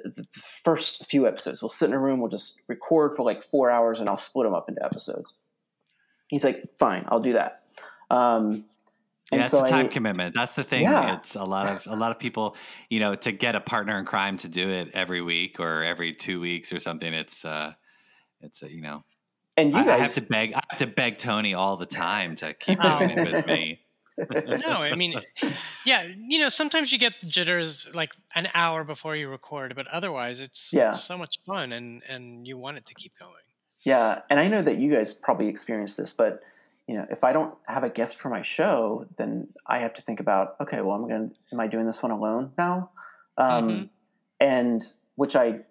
[0.04, 0.28] the, the
[0.64, 1.62] first few episodes?
[1.62, 4.46] We'll sit in a room, we'll just record for like four hours, and I'll split
[4.46, 5.36] them up into episodes."
[6.28, 7.64] He's like, "Fine, I'll do that."
[8.10, 8.66] Um,
[9.32, 10.36] Yeah, it's so a time I, commitment.
[10.36, 10.82] That's the thing.
[10.84, 11.16] Yeah.
[11.16, 12.56] It's a lot of a lot of people,
[12.90, 16.14] you know, to get a partner in crime to do it every week or every
[16.14, 17.14] two weeks or something.
[17.14, 17.74] It's uh,
[18.42, 19.04] it's a, you know,
[19.56, 20.54] and you I, guys I have to beg.
[20.54, 23.00] I have to beg Tony all the time to keep Oh.
[23.00, 23.80] doing it with me.
[24.30, 25.22] No, I mean,
[25.86, 30.40] yeah, you know, sometimes you get jitters like an hour before you record, but otherwise,
[30.40, 30.90] it's, Yeah.
[30.90, 33.34] it's so much fun, and and you want it to keep going.
[33.84, 36.42] Yeah, and I know that you guys probably experienced this, but
[36.88, 40.02] you know, if I don't have a guest for my show, then I have to
[40.02, 42.90] think about, okay, well, I'm going to, am I doing this one alone now?
[43.38, 43.90] Um, Mhm.
[44.40, 45.62] And which I,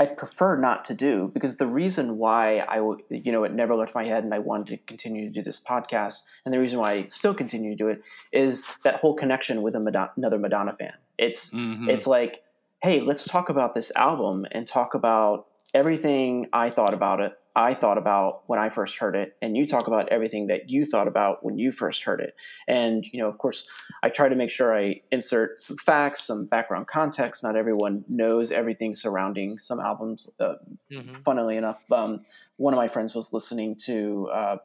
[0.00, 2.78] I prefer not to do because the reason why I,
[3.10, 5.60] you know, it never left my head and I wanted to continue to do this
[5.60, 9.62] podcast, and the reason why I still continue to do it is that whole connection
[9.62, 10.94] with a Madonna, another Madonna fan.
[11.18, 11.88] It's Mhm.
[11.88, 12.42] it's like,
[12.80, 17.32] hey, let's talk about this album and talk about everything I thought about it.
[17.56, 20.86] I thought about when I first heard it, and you talk about everything that you
[20.86, 22.34] thought about when you first heard it.
[22.68, 23.66] And you know, of course,
[24.02, 27.42] I try to make sure I insert some facts, some background context.
[27.42, 30.30] Not everyone knows everything surrounding some albums.
[30.38, 30.54] Uh,
[30.90, 32.24] hmm funnily enough, um,
[32.58, 34.56] one of my friends was listening to uh,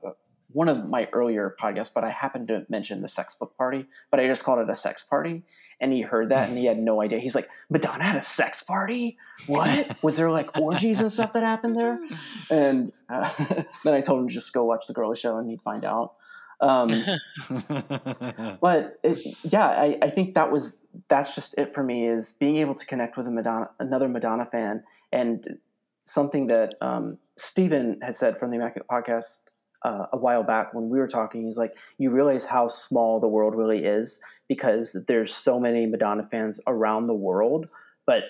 [0.51, 4.19] one of my earlier podcasts, but I happened to mention the sex book party, but
[4.19, 5.43] I just called it a sex party.
[5.79, 7.19] And he heard that and he had no idea.
[7.19, 9.17] He's like, Madonna had a sex party?
[9.47, 9.97] What?
[10.03, 11.99] Was there like orgies and stuff that happened there?
[12.49, 13.31] And uh,
[13.83, 16.13] then I told him to just go watch the girly show and he'd find out.
[16.61, 16.87] Um,
[18.61, 22.57] but it, yeah, I, I think that was that's just it for me is being
[22.57, 25.59] able to connect with a Madonna, another Madonna fan, and
[26.03, 29.41] something that um, Stephen had said from the Immaculate podcast
[29.83, 31.45] uh, a while back when we were talking.
[31.45, 34.19] He's like, you realize how small the world really is
[34.53, 37.67] because there's so many Madonna fans around the world,
[38.05, 38.23] but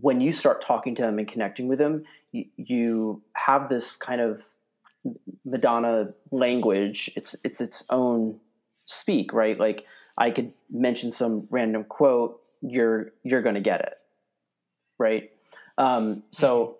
[0.00, 4.20] when you start talking to them and connecting with them, you, you have this kind
[4.20, 4.42] of
[5.44, 7.10] Madonna language.
[7.16, 8.40] It's it's its own
[8.86, 9.58] speak, right?
[9.58, 9.84] Like
[10.18, 13.94] I could mention some random quote, you're you're going to get it,
[14.98, 15.30] right?
[15.78, 16.78] Um, so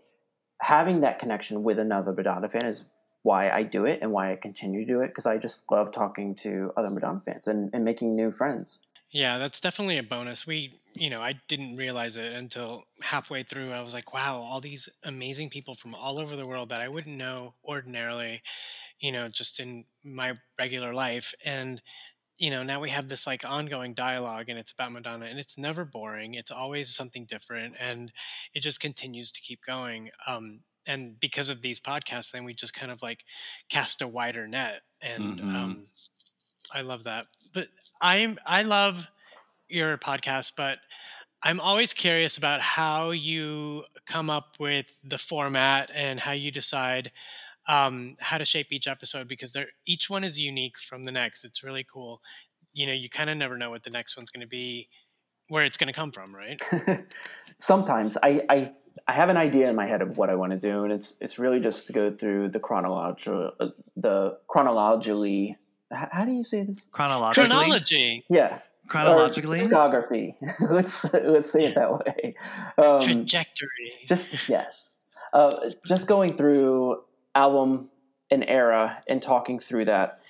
[0.60, 2.82] having that connection with another Madonna fan is
[3.24, 5.90] why I do it and why I continue to do it because I just love
[5.92, 8.80] talking to other Madonna fans and, and making new friends.
[9.10, 10.46] Yeah, that's definitely a bonus.
[10.46, 13.72] We, you know, I didn't realize it until halfway through.
[13.72, 16.88] I was like, wow, all these amazing people from all over the world that I
[16.88, 18.42] wouldn't know ordinarily,
[19.00, 21.32] you know, just in my regular life.
[21.46, 21.80] And,
[22.36, 25.56] you know, now we have this like ongoing dialogue and it's about Madonna and it's
[25.56, 26.34] never boring.
[26.34, 28.12] It's always something different and
[28.52, 30.10] it just continues to keep going.
[30.26, 33.24] Um, and because of these podcasts, then we just kind of like
[33.68, 34.82] cast a wider net.
[35.00, 35.54] And, Mhm.
[35.54, 35.86] um,
[36.72, 37.26] I love that.
[37.52, 37.68] But
[38.00, 39.06] I'm I love
[39.68, 40.78] your podcast, but
[41.42, 47.12] I'm always curious about how you come up with the format and how you decide
[47.66, 51.44] um, how to shape each episode because they're each one is unique from the next.
[51.44, 52.20] It's really cool.
[52.72, 54.88] You know, you kind of never know what the next one's going to be,
[55.48, 56.60] where it's going to come from, right?
[57.58, 58.72] Sometimes I, I
[59.08, 61.16] I have an idea in my head of what I want to do, and it's
[61.20, 65.56] it's really just to go through the chronological uh, the chronologically.
[65.92, 66.86] h- How do you say this?
[66.92, 67.48] Chronologically.
[67.48, 69.60] Chronology, Yeah, Chronologically.
[69.60, 70.34] Or discography.
[70.70, 72.34] let's let's say it that way.
[72.78, 73.92] Um, trajectory.
[74.06, 74.96] just yes,
[75.32, 77.02] uh, just going through
[77.34, 77.90] album
[78.30, 80.20] and era and talking through that.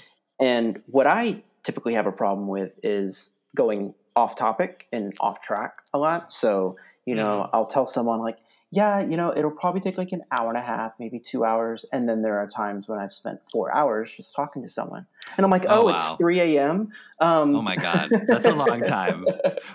[0.41, 5.77] And what I typically have a problem with is going off topic and off track
[5.93, 6.33] a lot.
[6.33, 8.39] So you know, I'll tell someone like,
[8.75, 11.85] yeah, you know, it'll probably take like an hour and a half, maybe two hours.
[11.93, 15.07] And then there are times when I've spent four hours just talking to someone.
[15.37, 15.93] And I'm like, Oh, oh, wow.
[15.93, 16.93] it's 3 a.m.
[17.21, 19.25] Um, Oh my God, that's a long time.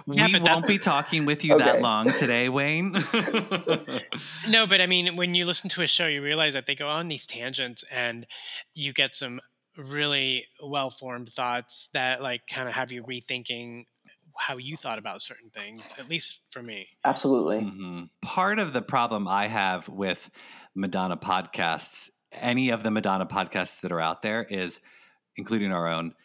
[0.08, 3.04] Yeah, we won't be talking with you that long today, Wayne.
[4.48, 6.88] No, but I mean, when you listen to a show, you realize that they go
[6.88, 8.26] on these tangents, and
[8.74, 9.40] you get some
[9.78, 13.86] really well-formed thoughts that like kind of have you rethinking
[14.40, 15.84] how you thought about certain things.
[16.00, 16.88] At least for me.
[17.06, 17.60] Absolutely.
[17.62, 18.10] Mhm.
[18.22, 20.30] Part of the problem I have with
[20.74, 24.80] Madonna podcasts, any of the Madonna podcasts that are out there, is,
[25.36, 26.16] including our own,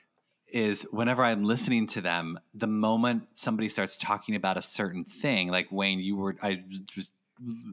[0.53, 5.48] is whenever I'm listening to them, the moment somebody starts talking about a certain thing,
[5.48, 6.62] like Wayne, you were, I
[6.96, 7.11] was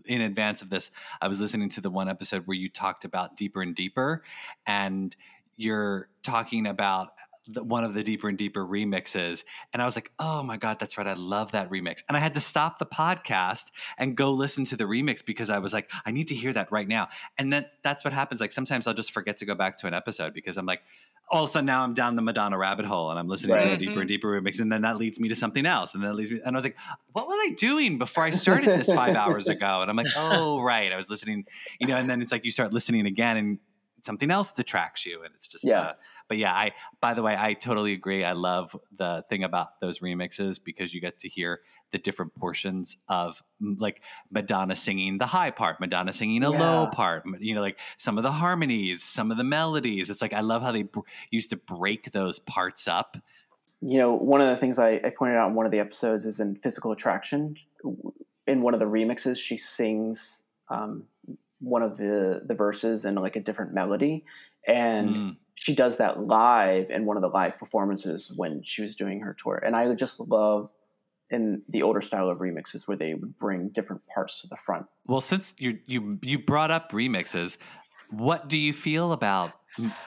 [0.05, 0.89] in advance of this,
[1.21, 4.23] I was listening to the one episode where you talked about deeper and deeper,
[4.65, 5.15] and
[5.57, 7.09] you're talking about
[7.47, 9.43] the, one of the deeper and deeper remixes.
[9.73, 11.97] And i was like oh my god that's right i love that remix.
[12.07, 13.65] And i had to stop the podcast
[13.97, 16.71] and go listen to the remix because i was like i need to hear that
[16.71, 17.07] right now.
[17.37, 19.93] And then that's what happens like sometimes i'll just forget to go back to an
[19.93, 20.81] episode because i'm like
[21.29, 23.65] all of a sudden now i'm down the madonna rabbit hole and i'm listening to
[23.65, 23.79] Right.
[23.79, 26.11] the deeper and deeper remix and then that leads me to something else and then
[26.11, 26.77] that leads me and i was like
[27.13, 29.81] what was i doing before i started this five hours ago?
[29.81, 31.45] And i'm like oh right i was listening
[31.79, 33.59] you know and then it's like you start listening again and
[34.03, 35.79] something else detracts you and it's just Yeah.
[35.81, 35.93] uh,
[36.31, 39.99] but yeah i by the way i totally agree i love the thing about those
[39.99, 41.59] remixes because you get to hear
[41.91, 47.25] the different portions of like madonna singing the high part madonna singing a low part
[47.41, 50.61] you know like some of the harmonies some of the melodies it's like i love
[50.61, 53.17] how they br- used to break those parts up
[53.83, 56.23] you know, one of the things I, I pointed out in one of the episodes
[56.25, 57.55] is in Physical Attraction.
[58.45, 61.05] In one of the remixes, she sings um,
[61.59, 64.23] one of the, the verses in like a different melody.
[64.67, 65.37] And Mm.
[65.61, 69.35] She does that live in one of the live performances when she was doing her
[69.39, 69.61] tour.
[69.63, 70.71] And I just love
[71.29, 74.87] in the older style of remixes where they would bring different parts to the front.
[75.05, 77.57] well since you you you brought up remixes
[78.09, 79.51] what do you feel about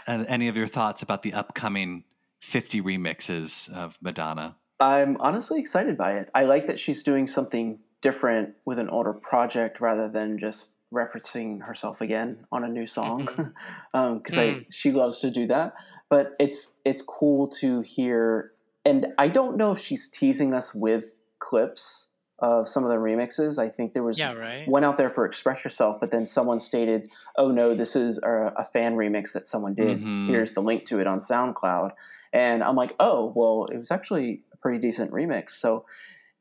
[0.07, 2.05] any of your thoughts about the upcoming
[2.40, 6.31] 50 remixes of madonna I'm honestly excited by it.
[6.35, 11.61] I like that she's doing something different with an older project rather than just referencing
[11.62, 13.26] herself again on a new song
[13.92, 14.66] because I Mm.
[14.70, 15.74] she loves to do that.
[16.09, 18.53] But it's it's cool to hear,
[18.84, 21.05] and I don't know if she's teasing us with
[21.40, 22.09] clips
[22.40, 23.59] of some of the remixes.
[23.59, 24.66] I think there was Yeah, right.
[24.68, 28.53] one out there for "Express Yourself," but then someone stated, "Oh no, this is a,
[28.57, 30.01] a fan remix that someone did.
[30.01, 30.26] Mhm.
[30.28, 31.90] Here's the link to it on SoundCloud."
[32.32, 35.84] And I'm like, "Oh, well, it was actually a pretty decent remix." So,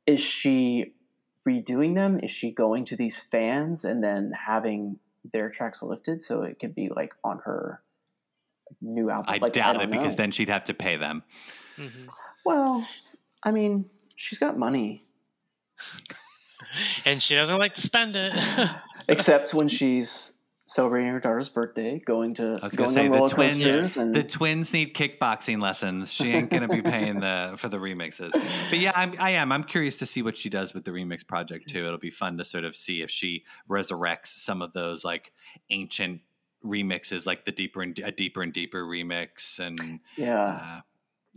[0.08, 0.94] is she
[1.48, 2.20] redoing them?
[2.22, 5.00] Is she going to these fans and then having
[5.32, 7.82] their tracks lifted so it could be like on her
[8.82, 9.34] new album?
[9.34, 11.24] i Like, doubt don't it because then she'd have to pay them
[11.78, 12.08] Mhm.
[12.46, 12.88] well,
[13.42, 15.04] I mean, she's got money.
[17.06, 18.34] And she doesn't like to spend it.
[19.08, 20.33] except when she's
[20.66, 23.98] celebrating her daughter's birthday, going to I was going say the twins.
[23.98, 26.12] and The twins need kickboxing lessons.
[26.12, 28.32] She ain't gonna be paying the for the remixes.
[28.32, 29.52] But yeah, I'm, I am.
[29.52, 31.86] I'm curious to see what she does with the remix project too.
[31.86, 35.34] It'll be fun to sort of see if she resurrects some of those like
[35.70, 36.22] ancient
[36.64, 40.82] remixes, like the deeper and a deeper and deeper remix, and yeah, uh,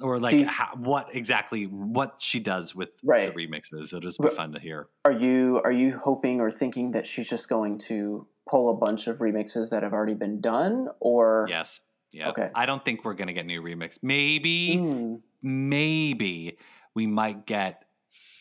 [0.02, 3.34] or like you- how, what exactly what she does with Right.
[3.34, 3.86] the remixes.
[3.86, 4.88] It'll just be fun to hear.
[5.04, 9.06] are you are you hoping or thinking that she's just going to pull a bunch
[9.08, 11.80] of remixes that have already been done, or Yes.
[12.12, 12.30] Yeah.
[12.30, 12.50] Okay.
[12.54, 13.98] I don't think we're gonna get new remix.
[14.02, 14.76] Maybe.
[14.76, 16.58] Hmm, maybe
[16.94, 17.84] we might get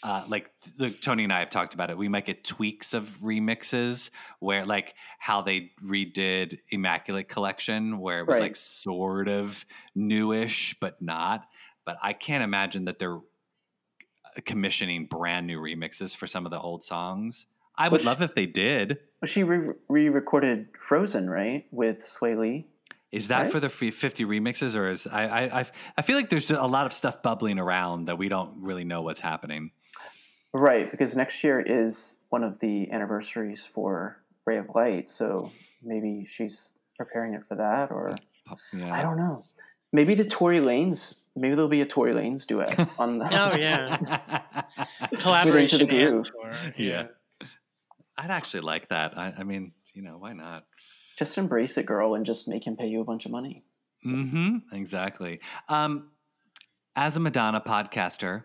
[0.03, 0.51] uh, like
[1.01, 1.97] Tony and I have talked about it.
[1.97, 8.27] We might get tweaks of remixes where, like, how they redid Immaculate Collection, where it
[8.27, 8.41] was Right.
[8.43, 9.65] like sort of
[9.95, 11.47] newish but not.
[11.85, 13.19] But I can't imagine that they're uh,
[14.45, 17.47] commissioning brand new remixes for some of the old songs.
[17.77, 18.99] I would Which- love if they did.
[19.21, 22.67] Well, she re- re-recorded Frozen, right, with Sway Lee.
[23.11, 23.51] Is that Right.
[23.51, 25.65] for the f- 50 remixes, or is I, I I
[25.97, 29.01] I feel like there's a lot of stuff bubbling around that we don't really know
[29.03, 29.71] what's happening.
[30.53, 35.51] Right, because next year is one of the anniversaries for Ray of Light, so
[35.83, 38.15] maybe she's preparing it for that, or
[38.73, 38.93] Yeah.
[38.93, 39.41] I don't know.
[39.93, 41.15] Maybe the Tory Lanez.
[41.37, 43.25] Maybe there'll be a Tory Lanez duet on the.
[43.25, 43.97] Oh, yeah.
[45.19, 46.31] Collaboration and groove.
[46.31, 46.51] tour.
[46.77, 47.07] Yeah.
[48.17, 49.17] I'd actually like that.
[49.17, 50.65] I, I mean, you know, why not?
[51.17, 53.63] Just embrace it, girl, and just make him pay you a bunch of money.
[54.05, 55.39] mm-hmm Exactly.
[55.69, 56.09] Um,
[56.95, 58.43] as a Madonna podcaster,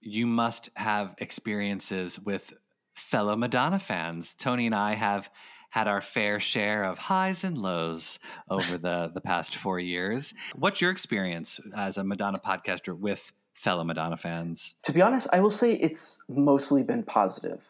[0.00, 2.52] you must have experiences with
[2.94, 4.34] fellow Madonna fans.
[4.34, 5.30] Tony and I have
[5.70, 8.18] had our fair share of highs and lows
[8.48, 10.34] over the the past four years.
[10.54, 14.74] What's your experience as a Madonna podcaster with fellow Madonna fans?
[14.84, 17.60] To be honest, I will say it's mostly been positive.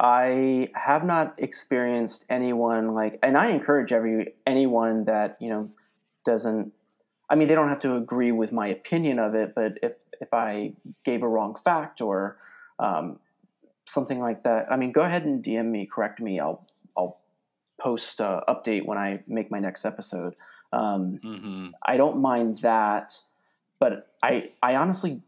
[0.00, 5.70] I have not experienced anyone like, and I encourage every anyone that you know
[6.24, 6.72] doesn't.
[7.30, 10.32] I mean, they don't have to agree with my opinion of it, but if if
[10.32, 10.74] I
[11.04, 12.38] gave a wrong fact or
[12.78, 13.18] um,
[13.86, 16.38] something like that, I mean, go ahead and DM me, correct me.
[16.38, 16.64] I'll
[16.96, 17.18] I'll
[17.80, 20.34] post a update when I make my next episode.
[20.72, 23.18] Um, hmm I don't mind that,
[23.80, 25.22] but I I honestly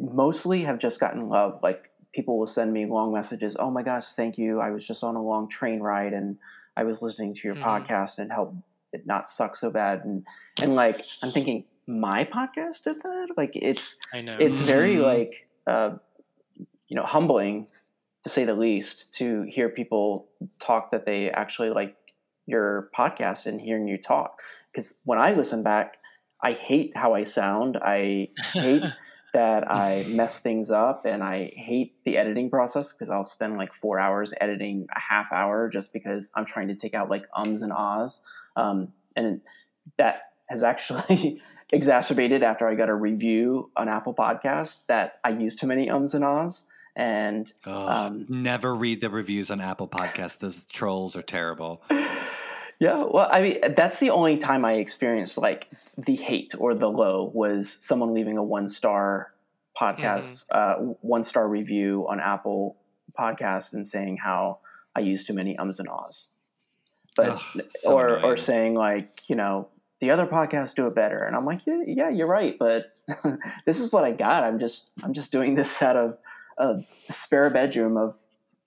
[0.00, 1.60] mostly have just gotten love.
[1.62, 3.56] Like people will send me long messages.
[3.58, 4.60] Oh my gosh, thank you.
[4.60, 6.38] I was just on a long train ride and
[6.76, 7.62] I was listening to your Mhm.
[7.62, 8.56] podcast and it helped
[8.92, 10.04] it not suck so bad.
[10.04, 10.26] And
[10.60, 13.28] and like I'm thinking, my podcast did that.
[13.36, 14.36] Like it's I know.
[14.38, 15.02] it's very Mhm.
[15.02, 15.96] like uh,
[16.88, 17.66] you know humbling
[18.24, 20.28] to say the least to hear people
[20.60, 21.96] talk that they actually like
[22.46, 24.40] your podcast and hearing you talk
[24.72, 25.98] because when i listen back
[26.42, 28.82] i hate how i sound i hate
[29.32, 33.72] that i mess things up and i hate the editing process because i'll spend like
[33.72, 37.62] four hours editing a half hour just because i'm trying to take out like ums
[37.62, 38.20] and ahs
[38.56, 39.40] um, and
[39.98, 41.40] that has actually
[41.72, 46.14] exacerbated after I got a review on Apple Podcast that I used too many ums
[46.14, 46.62] and ahs.
[46.94, 50.38] And Oh, Um, never read the reviews on Apple Podcasts.
[50.38, 51.82] Those trolls are terrible.
[52.82, 56.88] yeah, well, I mean, that's the only time I experienced like the hate or the
[56.88, 59.32] low was someone leaving a one star
[59.80, 62.76] podcast, uh, one star review on Apple
[63.16, 64.58] Podcast and saying how
[64.96, 66.26] I use too many ums and ahs.
[67.14, 69.68] But Ugh, so or or saying like you know
[70.00, 71.22] the other podcasts do it better.
[71.22, 72.86] And i'm like yeah, yeah you're right but
[73.64, 74.42] this is what i got.
[74.42, 76.18] I'm just i'm just doing this out of
[76.58, 78.16] a spare bedroom of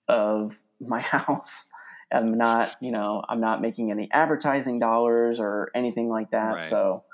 [0.08, 1.66] of my house
[2.12, 6.62] i'm not you know i'm not making any advertising dollars or anything like that Right.
[6.62, 7.04] so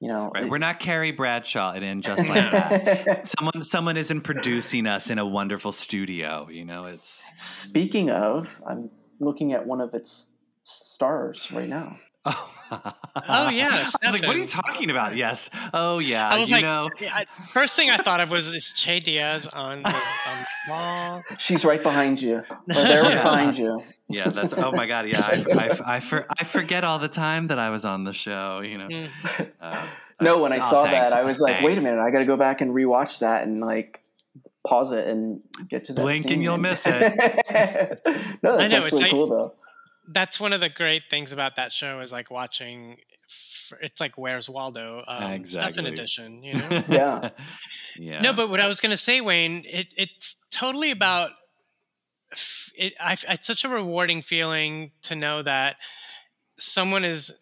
[0.00, 3.28] you know Right, it- we're not Carrie Bradshaw it in just like that.
[3.38, 6.48] someone, someone isn't producing us in a wonderful studio.
[6.50, 10.26] You know, it's speaking of i'm looking at one of its
[10.62, 12.52] stars right now oh,
[13.28, 13.68] Oh, yeah,
[14.02, 15.16] I was like, what are you talking about?
[15.16, 15.50] Yes.
[15.74, 16.28] Oh yeah.
[16.28, 19.46] I was you like, know, I, first thing I thought of was is Che Diaz
[19.48, 19.94] on the, on
[20.38, 21.22] the wall.
[21.38, 23.22] she's right behind you or they're Yeah.
[23.22, 24.28] behind you yeah.
[24.28, 24.54] That's.
[24.54, 25.06] Oh my god.
[25.12, 25.20] Yeah.
[25.20, 25.44] I,
[25.86, 28.60] I, I, for, I forget all the time that I was on the show.
[28.60, 28.88] You know.
[28.88, 29.08] Mm.
[29.60, 29.86] Uh,
[30.20, 31.10] No, when I oh, saw thanks.
[31.10, 33.44] that, I was like, wait a minute, I got to go back and rewatch that
[33.44, 34.00] and like
[34.66, 36.02] pause it and get to that.
[36.02, 37.16] Blink and you'll miss it.
[38.42, 39.54] no, that's I know, it's actually like- cool though.
[40.12, 42.98] That's one of the great things about that show is like watching.
[43.80, 45.92] It's like Where's Waldo, um, Stefan Exactly.
[45.92, 46.42] edition.
[46.42, 46.84] You know.
[46.88, 47.30] Yeah.
[47.96, 48.20] yeah.
[48.20, 51.30] No, but what I was going to say, Wayne, it, it's totally about
[52.76, 52.94] it.
[53.00, 55.76] I, it's such a rewarding feeling to know that
[56.58, 57.32] someone is,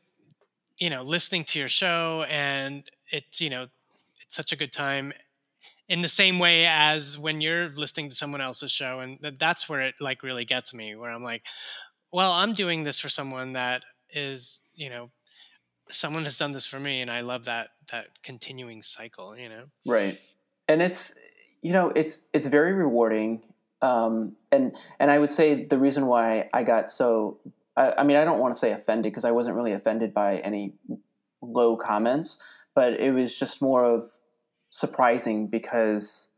[0.79, 3.65] you know, listening to your show, and it's you know,
[4.23, 5.13] it's such a good time.
[5.89, 9.69] In the same way as when you're listening to someone else's show, and th- that's
[9.71, 11.43] where it like really gets me, where I'm like,
[12.13, 15.11] well, I'm doing this for someone that is, you know,
[15.91, 19.37] someone has done this for me, and I love that that continuing cycle.
[19.37, 20.19] You know, right?
[20.69, 21.15] And it's
[21.63, 23.43] you know it's it's very rewarding.
[23.81, 27.39] Um, and and I would say the reason why I got so
[27.77, 30.39] I, I mean I don't want to say offended because I wasn't really offended by
[30.39, 30.75] any
[31.41, 32.39] low comments,
[32.75, 34.11] but it was just more of
[34.71, 36.29] surprising because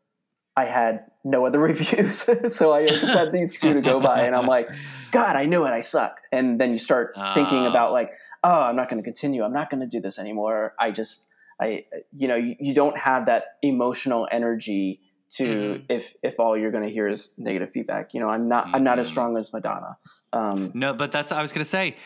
[0.61, 2.29] I had no other reviews.
[2.59, 4.69] so I just had these two to go by, and I'm like,
[5.13, 5.71] God, I knew it.
[5.71, 6.21] I suck.
[6.33, 7.71] And then you start thinking Ah.
[7.71, 8.13] about like,
[8.45, 9.43] oh, I'm not going to continue.
[9.43, 10.75] I'm not going to do this anymore.
[10.79, 11.27] I just,
[11.61, 11.85] I,
[12.15, 15.01] you know, you, you don't have that emotional energy
[15.37, 15.85] to Mhm.
[15.89, 18.15] if if all you're going to hear is negative feedback.
[18.15, 19.11] You know, I'm not I'm not as Mhm.
[19.11, 19.99] strong as Madonna.
[20.33, 21.97] Um, No, but that's I was going to say.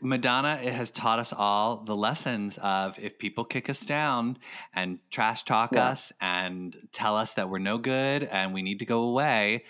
[0.00, 4.38] Madonna it has taught us all the lessons of if people kick us down
[4.74, 5.88] and trash talk Yeah.
[5.88, 9.64] us and tell us that we're no good and we need to go away,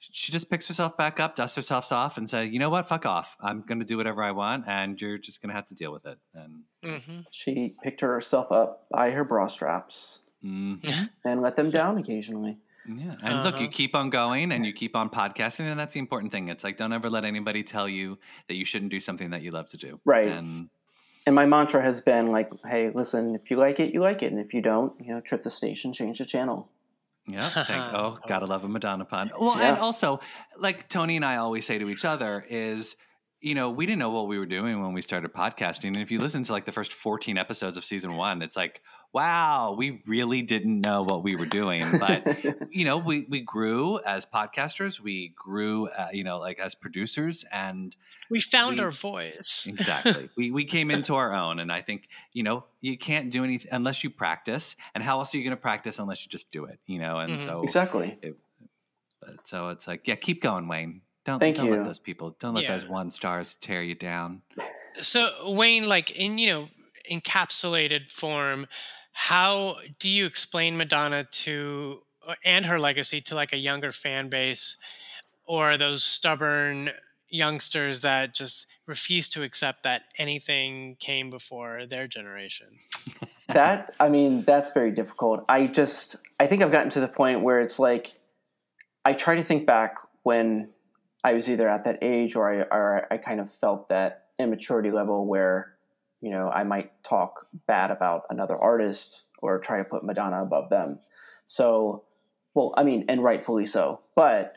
[0.00, 2.86] she just picks herself back up, dusts herself off, and says, "You know what?
[2.86, 3.38] Fuck off.
[3.40, 5.92] I'm going to do whatever I want, and you're just going to have to deal
[5.92, 11.08] with it." And hmm she picked herself up by her bra straps mhm.
[11.24, 12.58] and let them down occasionally.
[12.86, 13.14] Yeah.
[13.22, 13.68] And look, you Uh-huh.
[13.72, 15.60] keep on going and you keep on podcasting.
[15.60, 16.48] And that's the important thing.
[16.48, 18.18] It's like, don't ever let anybody tell you
[18.48, 20.00] that you shouldn't do something that you love to do.
[20.04, 20.28] Right.
[20.28, 20.68] And
[21.26, 24.30] and my mantra has been like, hey, listen, if you like it, you like it,
[24.30, 26.68] and if you don't, you know, trip the station, change the channel.
[27.26, 29.30] yeah, thank, oh, gotta love a Madonna pun.
[29.40, 30.20] Well, and also,
[30.58, 32.96] like Tony and I always say to each other, is,
[33.40, 35.86] you know, we didn't know what we were doing when we started podcasting.
[35.86, 38.82] And if you listen to like the first 14 episodes of season one, it's like,
[39.14, 41.98] wow, we really didn't know what we were doing.
[41.98, 45.00] But you know, we we grew as podcasters.
[45.00, 47.94] We grew, uh, you know, like as producers, and
[48.28, 49.66] we found We- our voice.
[49.68, 51.60] exactly, we we came into our own.
[51.60, 54.76] And I think you know, you can't do anything unless you practice.
[54.94, 56.78] And how else are you going to practice unless you just do it?
[56.86, 57.44] You know, and Mhm.
[57.46, 58.18] so exactly.
[58.22, 58.36] but-
[59.44, 61.00] so it's like, yeah, keep going, Wayne.
[61.24, 61.76] Don't Thank don't you.
[61.76, 62.76] let those people, don't let Yeah.
[62.76, 64.42] those one stars tear you down.
[65.00, 66.68] So Wayne, like in you know
[67.10, 68.66] encapsulated form,
[69.14, 74.28] how do you explain Madonna to uh, and her legacy to like a younger fan
[74.28, 74.76] base,
[75.46, 76.90] or those stubborn
[77.28, 82.66] youngsters that just refuse to accept that anything came before their generation?
[83.48, 85.44] that I mean, that's very difficult.
[85.48, 88.12] I just I think I've gotten to the point where it's like
[89.04, 89.94] I try to think back
[90.24, 90.70] when
[91.22, 94.90] I was either at that age or I or I kind of felt that immaturity
[94.90, 95.73] level where
[96.24, 100.70] you know I might talk bad about another artist or try to put Madonna above
[100.70, 100.98] them.
[101.44, 102.04] So,
[102.54, 104.54] well, I mean, and rightfully so, but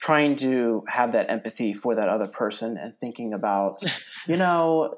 [0.00, 3.80] trying to have that empathy for that other person and thinking about
[4.26, 4.92] you know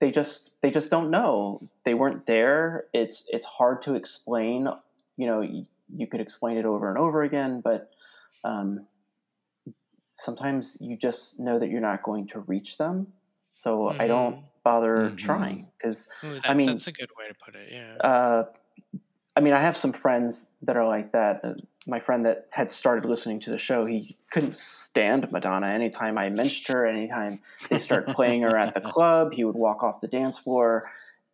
[0.00, 1.60] they just they just don't know.
[1.84, 2.86] They weren't there.
[2.94, 4.66] It's it's hard to explain.
[5.18, 7.90] You know you, you could explain it over and over again but
[8.44, 8.86] um,
[10.14, 13.08] sometimes you just know that you're not going to reach them.
[13.52, 15.18] So i don't bother Mhm.
[15.18, 17.68] trying because Ooh, I mean- that's a good way to put it.
[17.70, 17.94] Yeah.
[18.10, 18.44] uh,
[19.36, 21.40] I mean, I have some friends that are like that.
[21.44, 21.54] Uh,
[21.88, 25.68] My friend that had started listening to the show, he couldn't stand Madonna.
[25.68, 27.38] Anytime I mentioned her, anytime
[27.70, 30.90] they start playing her at the club, he would walk off the dance floor.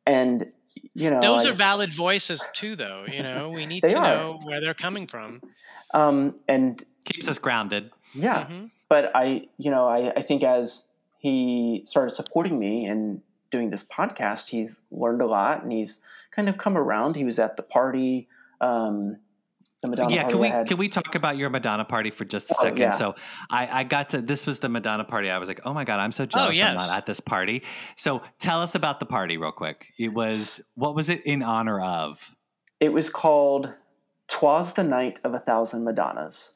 [0.06, 0.52] And
[0.92, 3.06] you know, Those I are just- valid voices too, though.
[3.10, 4.02] You know, we need to are.
[4.16, 5.40] know where they're coming from.
[5.94, 7.90] Um, and Keeps us grounded.
[8.12, 8.70] yeah, Mhm.
[8.90, 10.86] but I, you know, I, I think as
[11.22, 16.00] he started supporting me and doing this podcast, he's learned a lot and he's
[16.34, 17.14] kind of come around.
[17.14, 18.26] He was at the party,
[18.60, 19.18] um,
[19.82, 20.66] the Madonna yeah, party can we had.
[20.66, 22.78] can we talk about your Madonna party for just a Oh, second?
[22.78, 22.90] yeah.
[22.90, 23.14] So
[23.50, 25.30] I, I got to this was the Madonna party.
[25.30, 27.62] I was like, oh my god, I'm so jealous I'm not at this party.
[27.96, 29.92] So tell us about the party real quick.
[29.98, 32.18] It was what was it in honor of?
[32.80, 33.72] It was called
[34.26, 36.54] "Twas the Night of a Thousand Madonnas,"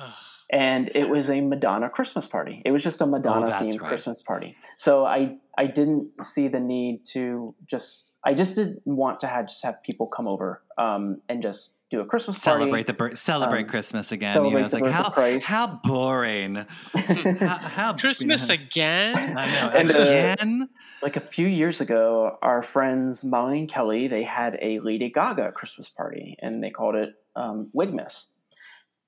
[0.00, 0.12] Ugh.
[0.50, 2.62] And it was a Madonna Christmas party.
[2.64, 3.88] It was just a Madonna Oh, themed right.
[3.88, 4.56] Christmas party.
[4.76, 9.48] So I I didn't see the need to just I just didn't want to have
[9.48, 12.60] just have people come over um, and just do a Christmas party.
[12.60, 14.44] Celebrate the bir- celebrate Um, Christmas again.
[14.44, 15.46] You know, it's the like birth how Christ.
[15.46, 16.54] how boring.
[16.94, 19.36] how, how Christmas again?
[19.38, 20.68] I know And, uh, again.
[21.02, 25.52] like a few years ago, our friends Molly and Kelly they had a Lady Gaga
[25.52, 28.26] Christmas party, and they called it um, Wigmas.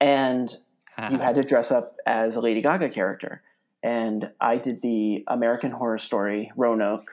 [0.00, 0.54] And
[1.10, 3.42] you had to dress up as a Lady Gaga character.
[3.82, 7.10] And I did the American Horror Story Roanoke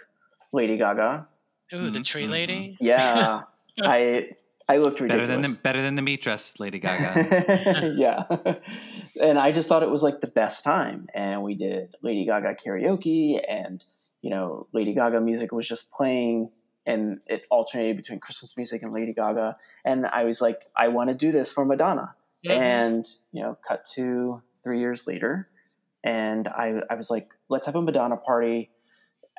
[0.52, 1.28] Lady Gaga.
[1.74, 2.32] Ooh, the tree mhm.
[2.32, 2.78] lady.
[2.80, 3.44] Yeah,
[3.82, 4.32] I
[4.70, 5.58] I looked better than ridiculous.
[5.58, 7.94] the better than the meat dress, Lady Gaga.
[7.98, 8.24] yeah,
[9.22, 11.08] and I just thought it was like the best time.
[11.14, 13.84] And we did Lady Gaga karaoke, and
[14.22, 16.50] you know, Lady Gaga music was just playing,
[16.86, 19.58] and it alternated between Christmas music and Lady Gaga.
[19.86, 22.16] And I was like, I want to do this for Madonna
[22.50, 22.58] Mhm.
[22.60, 25.50] and you know cut to three years later
[26.04, 28.70] and I, I was like, let's have a Madonna party.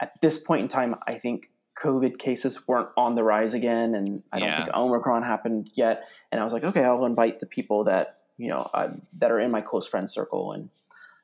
[0.00, 1.50] At this point in time, I think
[1.82, 4.64] COVID cases weren't on the rise again, and I don't Yeah.
[4.64, 6.04] think Omicron happened yet.
[6.30, 9.40] And I was like, okay, I'll invite the people that you know uh, that are
[9.40, 10.68] in my close friend circle, and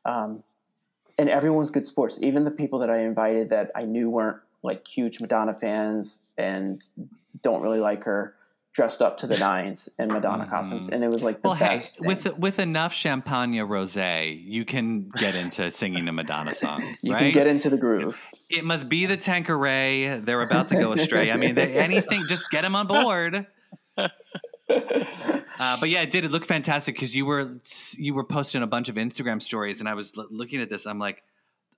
[0.04, 0.42] um,
[1.18, 2.18] and everyone's good sports.
[2.22, 6.82] Even the people that I invited that I knew weren't like huge Madonna fans and
[7.42, 8.34] don't really like her,
[8.74, 10.50] dressed up to the nines in Madonna Mhm.
[10.50, 11.98] costumes, and it was like the Well, hey, best.
[11.98, 12.06] thing.
[12.08, 17.20] with with enough champagne rosé, you can get into singing a Madonna song, you right?
[17.20, 18.20] can get into the groove.
[18.50, 20.18] it must be the Tanqueray.
[20.20, 21.30] They're about to go astray.
[21.32, 23.46] I mean, they, anything, just get them on board.
[24.68, 26.24] Uh, but yeah, it did.
[26.24, 27.58] It looked fantastic because you were
[27.96, 30.84] you were posting a bunch of Instagram stories, and I was l- looking at this.
[30.86, 31.22] I'm like,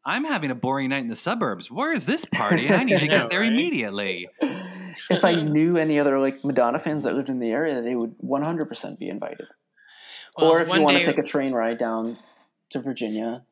[0.07, 1.69] I'm having a boring night in the suburbs.
[1.71, 2.71] Where is this party?
[2.71, 4.29] I need to get there immediately.
[5.11, 8.17] if I knew any other like Madonna fans that lived in the area, they would
[8.19, 9.47] 100% be invited.
[10.39, 12.17] Well, or if you want day, to take a train ride down
[12.71, 13.43] to Virginia,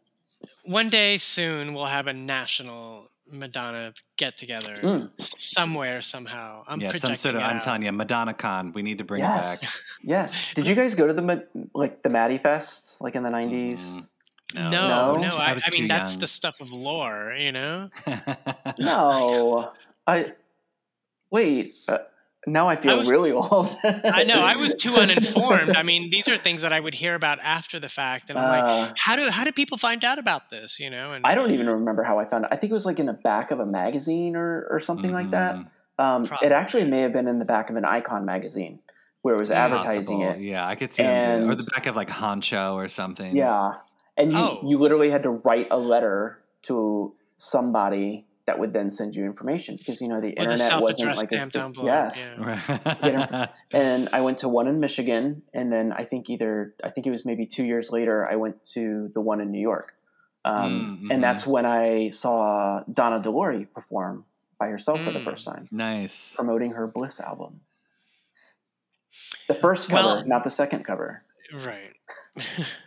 [0.64, 5.10] one day soon we'll have a national Madonna get together Mm.
[5.18, 6.62] somewhere somehow.
[6.68, 7.40] I'm yeah, some sort of.
[7.40, 7.62] it I'm out.
[7.62, 8.72] telling you, Madonna Con.
[8.74, 9.74] We need to bring yes, it back.
[10.02, 10.46] yes.
[10.54, 13.78] Did you guys go to the like the Maddie Fest like in the 90s?
[13.80, 14.00] Mm.
[14.54, 15.16] No, No?
[15.16, 16.20] no, I I, I mean that's young.
[16.20, 17.90] the stuff of lore, you know.
[18.78, 19.72] No,
[20.06, 20.32] I
[21.30, 21.74] wait.
[21.88, 21.98] Uh,
[22.46, 23.74] now I feel was- really old.
[23.84, 25.76] I know I was too uninformed.
[25.76, 28.48] I mean, these are things that I would hear about after the fact, and I'm
[28.48, 30.78] like, Uh, how do how do people find out about this?
[30.78, 32.48] You know, and I don't even remember how I found it.
[32.52, 35.30] I think it was like in the back of a magazine or, or something like
[35.30, 35.54] that.
[35.56, 35.66] Mhm.
[35.96, 38.80] Um, it actually may have been in the back of an Icon magazine
[39.22, 40.42] where it was advertising Possible.
[40.42, 40.44] it.
[40.44, 41.52] Yeah, I could see them do it.
[41.52, 43.34] or the back of like Honcho or something.
[43.36, 43.74] Yeah,
[44.16, 44.60] and you Oh.
[44.64, 49.74] you literally had to write a letter to somebody that would then send you information
[49.76, 52.30] because you know the With a internet wasn't like as stamped big- envelope, yes.
[53.02, 53.46] yeah.
[53.72, 57.10] And I went to one in Michigan, and then I think either I think it
[57.10, 59.94] was maybe two years later I went to the one in New York,
[60.44, 61.14] um, Mm, mhm.
[61.14, 64.26] and that's when I saw Donna De Lory perform
[64.58, 65.24] by herself for the Mm.
[65.24, 66.34] first time, nice.
[66.36, 67.60] promoting her Bliss album.
[69.48, 71.22] The first cover, Well- not the second cover.
[71.64, 71.94] right.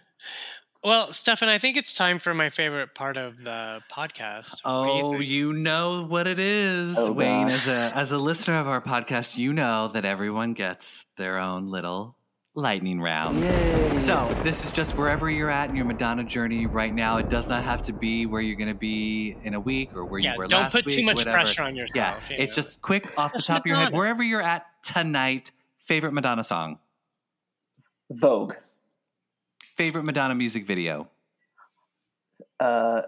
[0.87, 4.61] well, Stefan, I think it's time for my favorite part of the podcast.
[4.63, 7.49] What do you Oh, you know what it is, Oh, Wayne.
[7.49, 7.67] gosh.
[7.67, 11.69] As a as a listener of our podcast, you know that everyone gets their own
[11.69, 12.15] little
[12.55, 13.41] lightning round.
[13.43, 13.97] Yay!
[13.99, 17.17] So this is just wherever you're at in your Madonna journey right now.
[17.17, 20.05] It does not have to be where you're going to be in a week or
[20.05, 20.49] where yeah, you were last week.
[20.51, 21.35] don't last put too week, much whatever.
[21.37, 21.95] pressure on yourself.
[22.29, 22.55] Yeah, you it's know.
[22.63, 23.93] just quick off the just top of your head.
[23.93, 26.79] Wherever you're at tonight, favorite Madonna song,
[28.09, 28.53] Vogue.
[29.77, 31.07] Favorite Madonna music video.
[32.59, 33.03] Uh,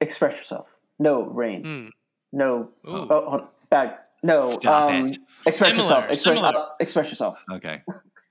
[0.00, 0.66] express yourself.
[0.98, 1.64] No rain.
[1.64, 1.90] Mm.
[2.32, 2.68] No.
[2.86, 2.90] Ooh.
[2.90, 3.48] Oh, hold on.
[3.70, 4.08] Back.
[4.22, 4.52] No.
[4.52, 5.18] Stop um, it.
[5.46, 6.10] Express Similar, yourself.
[6.10, 6.56] Express, similar.
[6.56, 7.38] uh, express yourself.
[7.50, 7.80] Okay.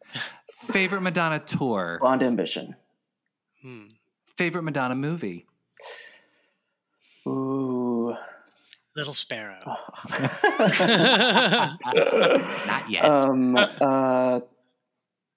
[0.51, 1.97] favorite Madonna tour.
[2.01, 2.75] Blonde ambition.
[3.61, 3.86] Hmm.
[4.38, 5.45] Favorite Madonna movie.
[7.27, 8.15] Ooh.
[8.95, 9.59] Little Sparrow.
[10.09, 10.19] Not
[12.89, 13.05] yet.
[13.05, 13.55] um.
[13.55, 14.39] Uh.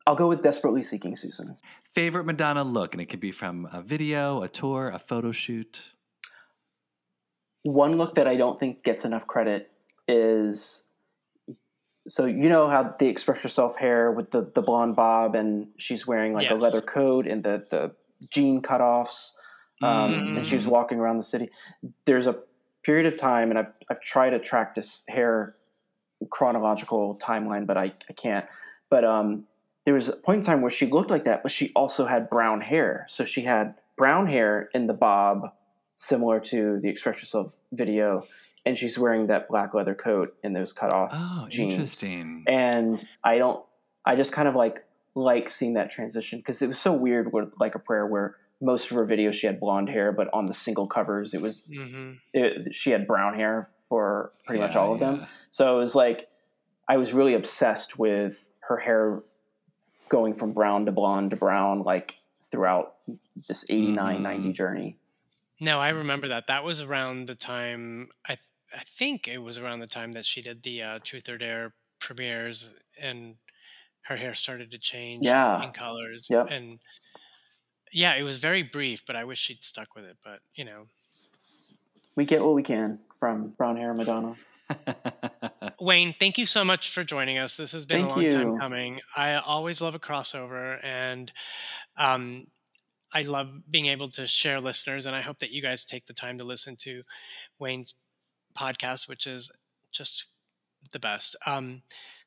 [0.07, 1.57] I'll go with desperately seeking Susan.
[1.93, 5.83] favorite Madonna look, and it could be from a video, a tour, a photo shoot.
[7.63, 9.71] One look that I don't think gets enough credit
[10.07, 10.85] is.
[12.07, 16.07] So you know how the express yourself hair with the the blonde bob, and she's
[16.07, 17.93] wearing like a leather coat and the the
[18.31, 19.31] jean cutoffs.
[19.83, 20.71] um, and she was Mm.
[20.71, 21.51] walking around the city.
[22.07, 22.37] There's a
[22.85, 25.55] period of time, and I've, I've tried to track this hair
[26.31, 28.47] chronological timeline, but I, I can't.
[28.89, 29.47] But um,
[29.85, 32.31] there was a point in time where she looked like that, but she also had
[32.31, 33.05] brown hair.
[33.09, 35.53] So she had brown hair in the bob,
[35.97, 38.25] similar to the Express Yourself video,
[38.67, 41.75] and she's wearing that black leather coat and those cut off Oh, jeans.
[41.75, 42.45] interesting.
[42.47, 43.65] And I don't,
[44.05, 44.85] I just kind of like
[45.17, 48.91] like seeing that transition because it was so weird with like a prayer where most
[48.91, 52.13] of her videos she had blonde hair, but on the single covers it was hmm
[52.33, 55.25] it, she had brown hair for pretty much all of them.
[55.51, 56.27] So it was like
[56.89, 59.23] I was really obsessed with her hair
[60.15, 62.95] going from brown to blonde to brown like throughout
[63.49, 64.23] this 89 Mhm.
[64.23, 64.97] 90 journey.
[65.59, 66.47] No, I remember that.
[66.47, 68.39] That was around the time I
[68.73, 71.73] I think it was around the time that she did the uh, Truth or Dare
[72.01, 73.37] premieres, and
[74.03, 75.63] her hair started to change Yeah.
[75.65, 76.29] in colors.
[76.29, 76.51] Yep.
[76.51, 76.81] And
[77.93, 80.17] yeah, it was very brief, but I wish she'd stuck with it.
[80.25, 80.87] But you know,
[82.17, 84.37] We get what we can from brown hair Madonna.
[85.81, 87.57] Wayne, thank you so much for joining us.
[87.57, 89.01] This has been Thank a long time coming.
[89.17, 91.31] I always love a crossover, and
[91.97, 92.47] um,
[93.13, 95.07] I love being able to share listeners.
[95.07, 97.03] And I hope that you guys take the time to listen to
[97.59, 97.95] Wayne's
[98.59, 99.51] podcast, which is
[99.93, 100.27] just
[100.93, 101.37] the best.
[101.47, 101.83] Um,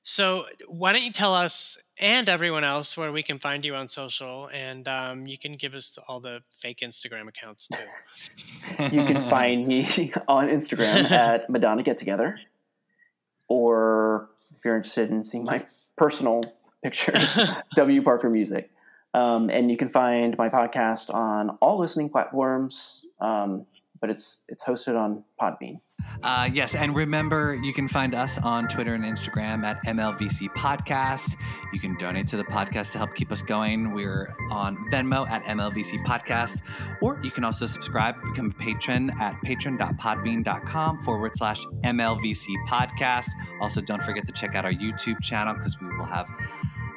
[0.07, 3.89] So why don't you tell us and everyone else where we can find you on
[3.89, 8.85] social, and um, you can give us all the fake Instagram accounts too.
[8.85, 12.39] You can find me on Instagram at Madonna Get Together,
[13.49, 15.65] or if you're interested in seeing my
[15.97, 16.41] personal
[16.81, 17.37] pictures,
[17.75, 18.71] W Parker Music.
[19.13, 23.65] Um, and you can find my podcast on all listening platforms, um,
[23.99, 25.79] but it's it's hosted on Podbean.
[26.23, 31.35] Uh, yes, and remember, you can find us on Twitter and Instagram at MLVC Podcast.
[31.73, 33.93] You can donate to the podcast to help keep us going.
[33.93, 36.61] We're on Venmo at MLVC Podcast,
[37.01, 43.29] or you can also subscribe, become a patron at patron.podbean.com forward slash MLVC Podcast.
[43.61, 46.27] Also, don't forget to check out our YouTube channel because we will have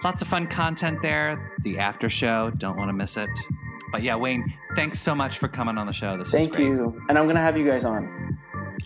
[0.02, 1.54] lots of fun content there.
[1.62, 3.30] The after show, don't want to miss it.
[3.92, 6.16] But yeah, Wayne, thanks so much for coming on the show.
[6.16, 6.66] This Thank was great.
[6.68, 8.38] you, and I'm gonna have you guys on.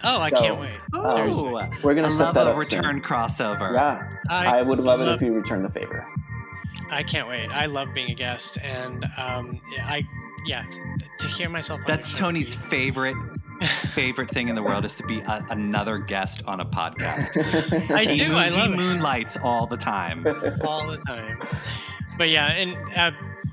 [0.02, 0.74] Oh, I can't wait.
[0.96, 1.64] Ooh, Seriously.
[1.82, 2.78] We're gonna I set love that a up soon.
[2.80, 3.74] return crossover.
[3.74, 6.06] Yeah, I, would love it if you return the favor.
[6.90, 7.48] I can't wait.
[7.48, 10.06] I love being a guest, and um, I
[10.46, 10.64] yeah
[11.18, 11.80] to hear myself.
[11.80, 13.16] on That's Tony's would favorite
[13.94, 17.30] favorite thing in the world is to be a, another guest on a podcast.
[17.90, 18.28] I He do.
[18.28, 18.76] moon- I he love it.
[18.76, 20.26] moonlights all the time.
[20.66, 21.40] all the time.
[22.18, 23.10] But yeah, and uh,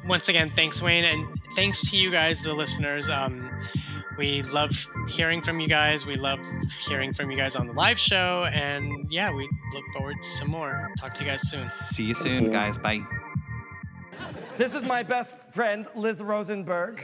[0.07, 3.09] once again, thanks, Wayne, and thanks to you guys, the listeners.
[3.09, 3.49] Um,
[4.17, 4.71] we love
[5.09, 6.05] hearing from you guys.
[6.05, 6.39] We love
[6.87, 10.49] hearing from you guys on the live show, and yeah, we look forward to some
[10.49, 10.89] more.
[10.97, 11.67] Talk to you guys soon.
[11.67, 12.51] See you soon, you.
[12.51, 12.77] guys.
[12.77, 13.01] Bye.
[14.57, 17.03] This is my best friend, Liz Rosenberg.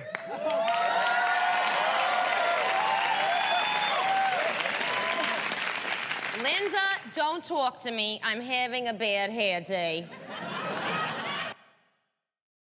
[6.44, 6.78] Linda,
[7.16, 8.22] don't talk to me.
[8.24, 10.06] I'm having a bad hair day.